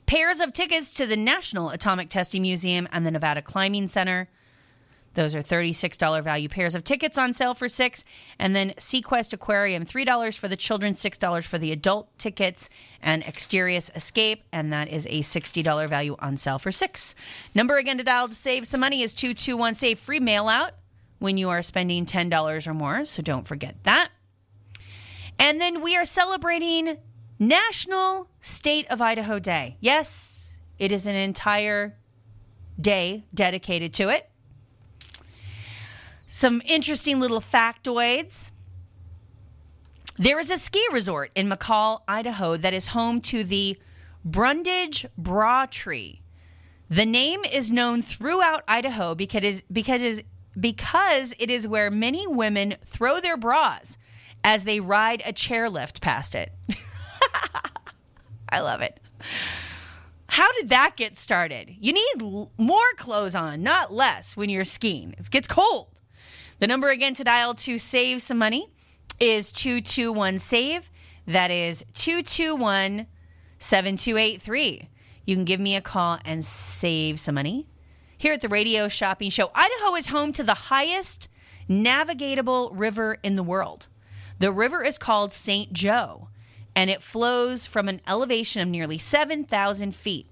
[0.07, 4.29] Pairs of tickets to the National Atomic Testing Museum and the Nevada Climbing Center.
[5.15, 8.05] Those are $36 value pairs of tickets on sale for six.
[8.39, 12.69] And then SeaQuest Aquarium, $3 for the children, $6 for the adult tickets,
[13.03, 17.15] and Exterius Escape, and that is a $60 value on sale for six.
[17.55, 20.75] Number again to dial to save some money is 221 Save Free Mail Out
[21.19, 24.11] when you are spending $10 or more, so don't forget that.
[25.39, 26.99] And then we are celebrating
[27.39, 29.77] National State of Idaho Day.
[29.81, 31.97] Yes, it is an entire
[32.79, 34.30] day dedicated to it.
[36.33, 38.53] Some interesting little factoids.
[40.17, 43.77] There is a ski resort in McCall, Idaho, that is home to the
[44.25, 46.23] Brundage Bra Tree.
[46.89, 50.23] The name is known throughout Idaho because it is, because it is,
[50.59, 53.99] because it is where many women throw their bras
[54.45, 56.53] as they ride a chairlift past it.
[58.49, 59.01] I love it.
[60.29, 61.75] How did that get started?
[61.81, 65.17] You need more clothes on, not less, when you're skiing.
[65.19, 66.00] It gets cold.
[66.61, 68.69] The number again to dial to save some money
[69.19, 70.91] is 221 SAVE.
[71.27, 73.07] That is 221
[73.59, 74.89] 7283.
[75.25, 77.67] You can give me a call and save some money.
[78.19, 81.29] Here at the Radio Shopping Show, Idaho is home to the highest
[81.67, 83.87] navigatable river in the world.
[84.39, 85.73] The river is called St.
[85.73, 86.29] Joe,
[86.77, 90.27] and it flows from an elevation of nearly 7,000 feet.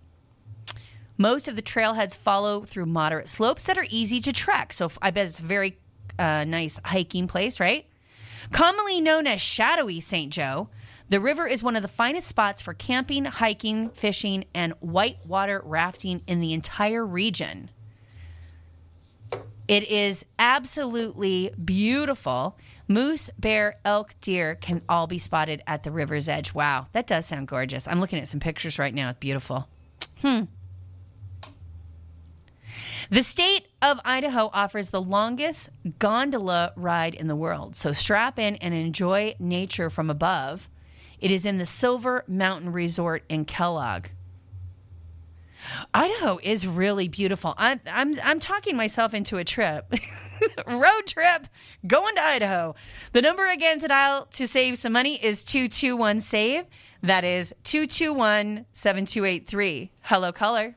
[1.17, 4.75] Most of the trailheads follow through moderate slopes that are easy to trek.
[4.75, 5.79] So I bet it's very
[6.19, 7.87] uh, nice hiking place, right?
[8.53, 10.33] Commonly known as Shadowy St.
[10.33, 10.69] Joe,
[11.09, 16.23] the river is one of the finest spots for camping, hiking, fishing, and whitewater rafting
[16.27, 17.71] in the entire region.
[19.69, 22.57] It is absolutely beautiful.
[22.89, 26.55] Moose, bear, elk, deer can all be spotted at the river's edge.
[26.55, 27.87] Wow, that does sound gorgeous.
[27.87, 29.11] I'm looking at some pictures right now.
[29.11, 29.69] It's beautiful.
[30.23, 30.45] Hmm.
[33.11, 37.75] The state of Idaho offers the longest gondola ride in the world.
[37.75, 40.69] So strap in and enjoy nature from above.
[41.19, 44.09] It is in the Silver Mountain Resort in Kellogg.
[45.95, 47.55] Idaho is really beautiful.
[47.57, 49.93] I'm I'm I'm talking myself into a trip.
[50.67, 51.49] Road trip
[51.87, 52.75] going to Idaho.
[53.13, 56.65] The number again to dial to save some money is 221 save.
[57.03, 59.93] That is 221 7283.
[60.03, 60.77] Hello caller.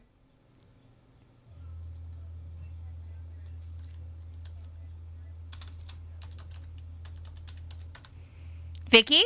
[8.92, 9.24] Vicky?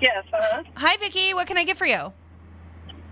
[0.00, 2.12] Yes, uh Hi Vicky, what can I get for you?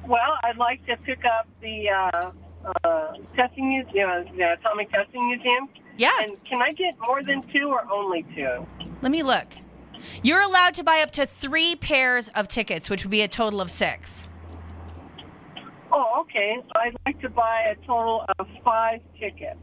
[0.07, 2.31] Well, I'd like to pick up the uh,
[2.85, 5.69] uh, testing museum, the Atomic Testing Museum.
[5.99, 6.13] Yeah.
[6.21, 8.65] And can I get more than two or only two?
[9.03, 9.49] Let me look.
[10.23, 13.61] You're allowed to buy up to three pairs of tickets, which would be a total
[13.61, 14.29] of six.
[15.91, 16.59] Oh, okay.
[16.77, 19.59] I'd like to buy a total of five tickets.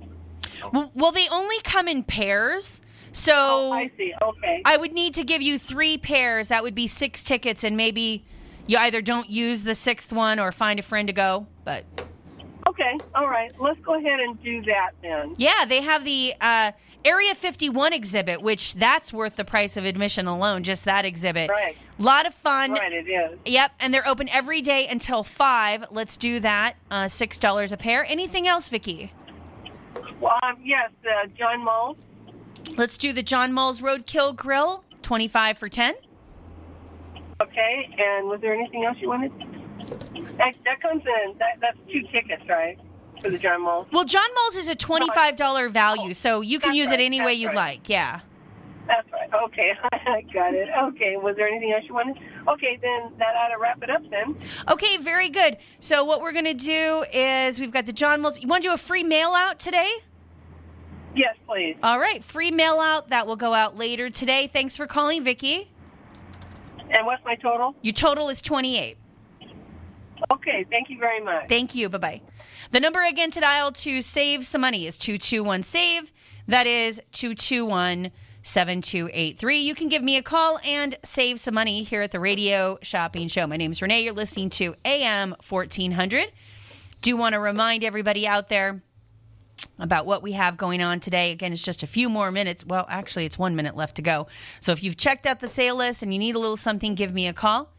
[0.73, 2.81] Well, well they only come in pairs.
[3.13, 4.13] So Oh, I see.
[4.21, 4.61] Okay.
[4.65, 6.49] I would need to give you three pairs.
[6.49, 8.25] That would be six tickets, and maybe
[8.67, 11.47] you either don't use the sixth one or find a friend to go.
[11.63, 11.85] But
[12.67, 12.97] Okay.
[13.13, 13.51] All right.
[13.59, 15.35] Let's go ahead and do that then.
[15.37, 16.71] yeah, they have the uh,
[17.05, 20.63] Area 51 exhibit, which that's worth the price of admission alone.
[20.63, 21.49] Just that exhibit.
[21.49, 21.77] Right.
[21.99, 22.71] lot of fun.
[22.71, 23.37] Right, it is.
[23.45, 25.85] Yep, and they're open every day until five.
[25.91, 26.77] Let's do that.
[26.89, 28.05] Uh, Six dollars a pair.
[28.05, 29.11] Anything else, Vicky?
[30.21, 31.97] Well, um, yes, uh, John Mull.
[32.77, 34.83] Let's do the John Mull's Roadkill Grill.
[35.01, 35.95] Twenty-five for ten.
[37.41, 37.95] Okay.
[37.97, 39.31] And was there anything else you wanted?
[40.37, 41.37] That, that comes in.
[41.37, 42.79] That, that's two tickets, right?
[43.21, 43.87] For the John Mull.
[43.91, 47.03] Well, John Mull's is a twenty-five dollar value, so you can That's use right, it
[47.03, 47.55] any way you'd right.
[47.55, 47.89] like.
[47.89, 48.21] Yeah.
[48.87, 49.29] That's right.
[49.45, 50.67] Okay, I got it.
[50.89, 52.17] Okay, was there anything else you wanted?
[52.47, 54.35] Okay, then that ought to wrap it up then.
[54.69, 55.57] Okay, very good.
[55.79, 58.39] So what we're gonna do is we've got the John Mull's.
[58.41, 59.89] You want to do a free mail out today?
[61.15, 61.77] Yes, please.
[61.83, 64.47] All right, free mail out that will go out later today.
[64.47, 65.69] Thanks for calling, Vicky.
[66.89, 67.75] And what's my total?
[67.81, 68.97] Your total is twenty-eight.
[70.31, 71.47] Okay, thank you very much.
[71.49, 71.89] Thank you.
[71.89, 72.21] Bye bye.
[72.71, 76.11] The number again to dial to save some money is 221 SAVE.
[76.47, 78.09] That is 221
[78.43, 79.59] 7283.
[79.59, 83.27] You can give me a call and save some money here at the Radio Shopping
[83.27, 83.47] Show.
[83.47, 84.03] My name is Renee.
[84.03, 86.31] You're listening to AM 1400.
[87.01, 88.81] Do want to remind everybody out there
[89.79, 91.31] about what we have going on today.
[91.31, 92.65] Again, it's just a few more minutes.
[92.65, 94.27] Well, actually, it's one minute left to go.
[94.59, 97.13] So if you've checked out the sale list and you need a little something, give
[97.13, 97.73] me a call.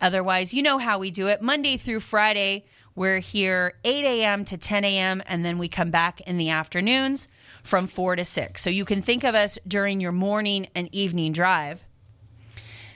[0.00, 1.40] Otherwise, you know how we do it.
[1.40, 2.64] Monday through Friday,
[2.94, 4.44] we're here 8 a.m.
[4.46, 7.28] to 10 a.m., and then we come back in the afternoons
[7.62, 8.62] from 4 to 6.
[8.62, 11.84] So you can think of us during your morning and evening drive.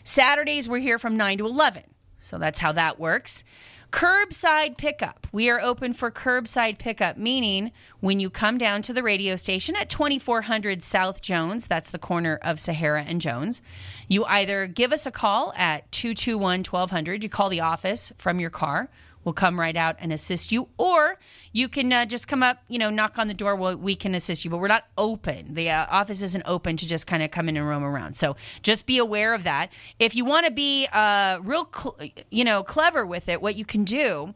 [0.04, 1.84] Saturdays, we're here from 9 to 11.
[2.20, 3.44] So that's how that works.
[3.90, 5.26] Curbside pickup.
[5.32, 9.74] We are open for curbside pickup, meaning when you come down to the radio station
[9.74, 13.62] at 2400 South Jones, that's the corner of Sahara and Jones,
[14.06, 18.50] you either give us a call at 221 1200, you call the office from your
[18.50, 18.88] car.
[19.24, 21.18] We'll come right out and assist you, or
[21.52, 23.54] you can uh, just come up, you know, knock on the door.
[23.54, 25.52] We'll, we can assist you, but we're not open.
[25.52, 28.16] The uh, office isn't open to just kind of come in and roam around.
[28.16, 29.70] So just be aware of that.
[29.98, 31.98] If you want to be uh, real, cl-
[32.30, 34.34] you know, clever with it, what you can do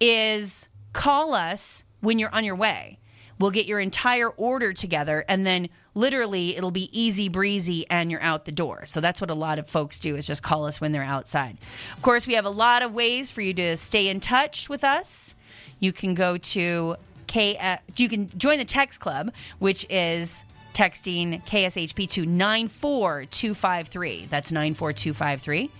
[0.00, 2.98] is call us when you're on your way.
[3.38, 5.68] We'll get your entire order together and then
[5.98, 8.86] literally it'll be easy breezy and you're out the door.
[8.86, 11.58] So that's what a lot of folks do is just call us when they're outside.
[11.96, 14.84] Of course, we have a lot of ways for you to stay in touch with
[14.84, 15.34] us.
[15.80, 16.96] You can go to
[17.26, 24.26] K you can join the text club which is texting KSHP to 94253.
[24.30, 25.70] That's 94253.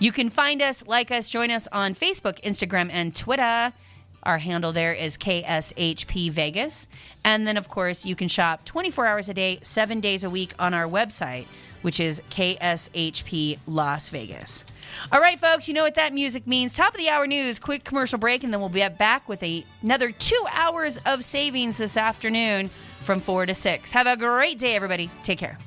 [0.00, 3.72] You can find us, like us, join us on Facebook, Instagram, and Twitter.
[4.22, 6.88] Our handle there is KSHP Vegas.
[7.24, 10.54] And then, of course, you can shop 24 hours a day, seven days a week
[10.58, 11.46] on our website,
[11.82, 14.64] which is KSHP Las Vegas.
[15.12, 16.74] All right, folks, you know what that music means.
[16.74, 19.64] Top of the hour news, quick commercial break, and then we'll be back with a,
[19.82, 22.68] another two hours of savings this afternoon
[23.02, 23.90] from 4 to 6.
[23.92, 25.10] Have a great day, everybody.
[25.22, 25.58] Take care.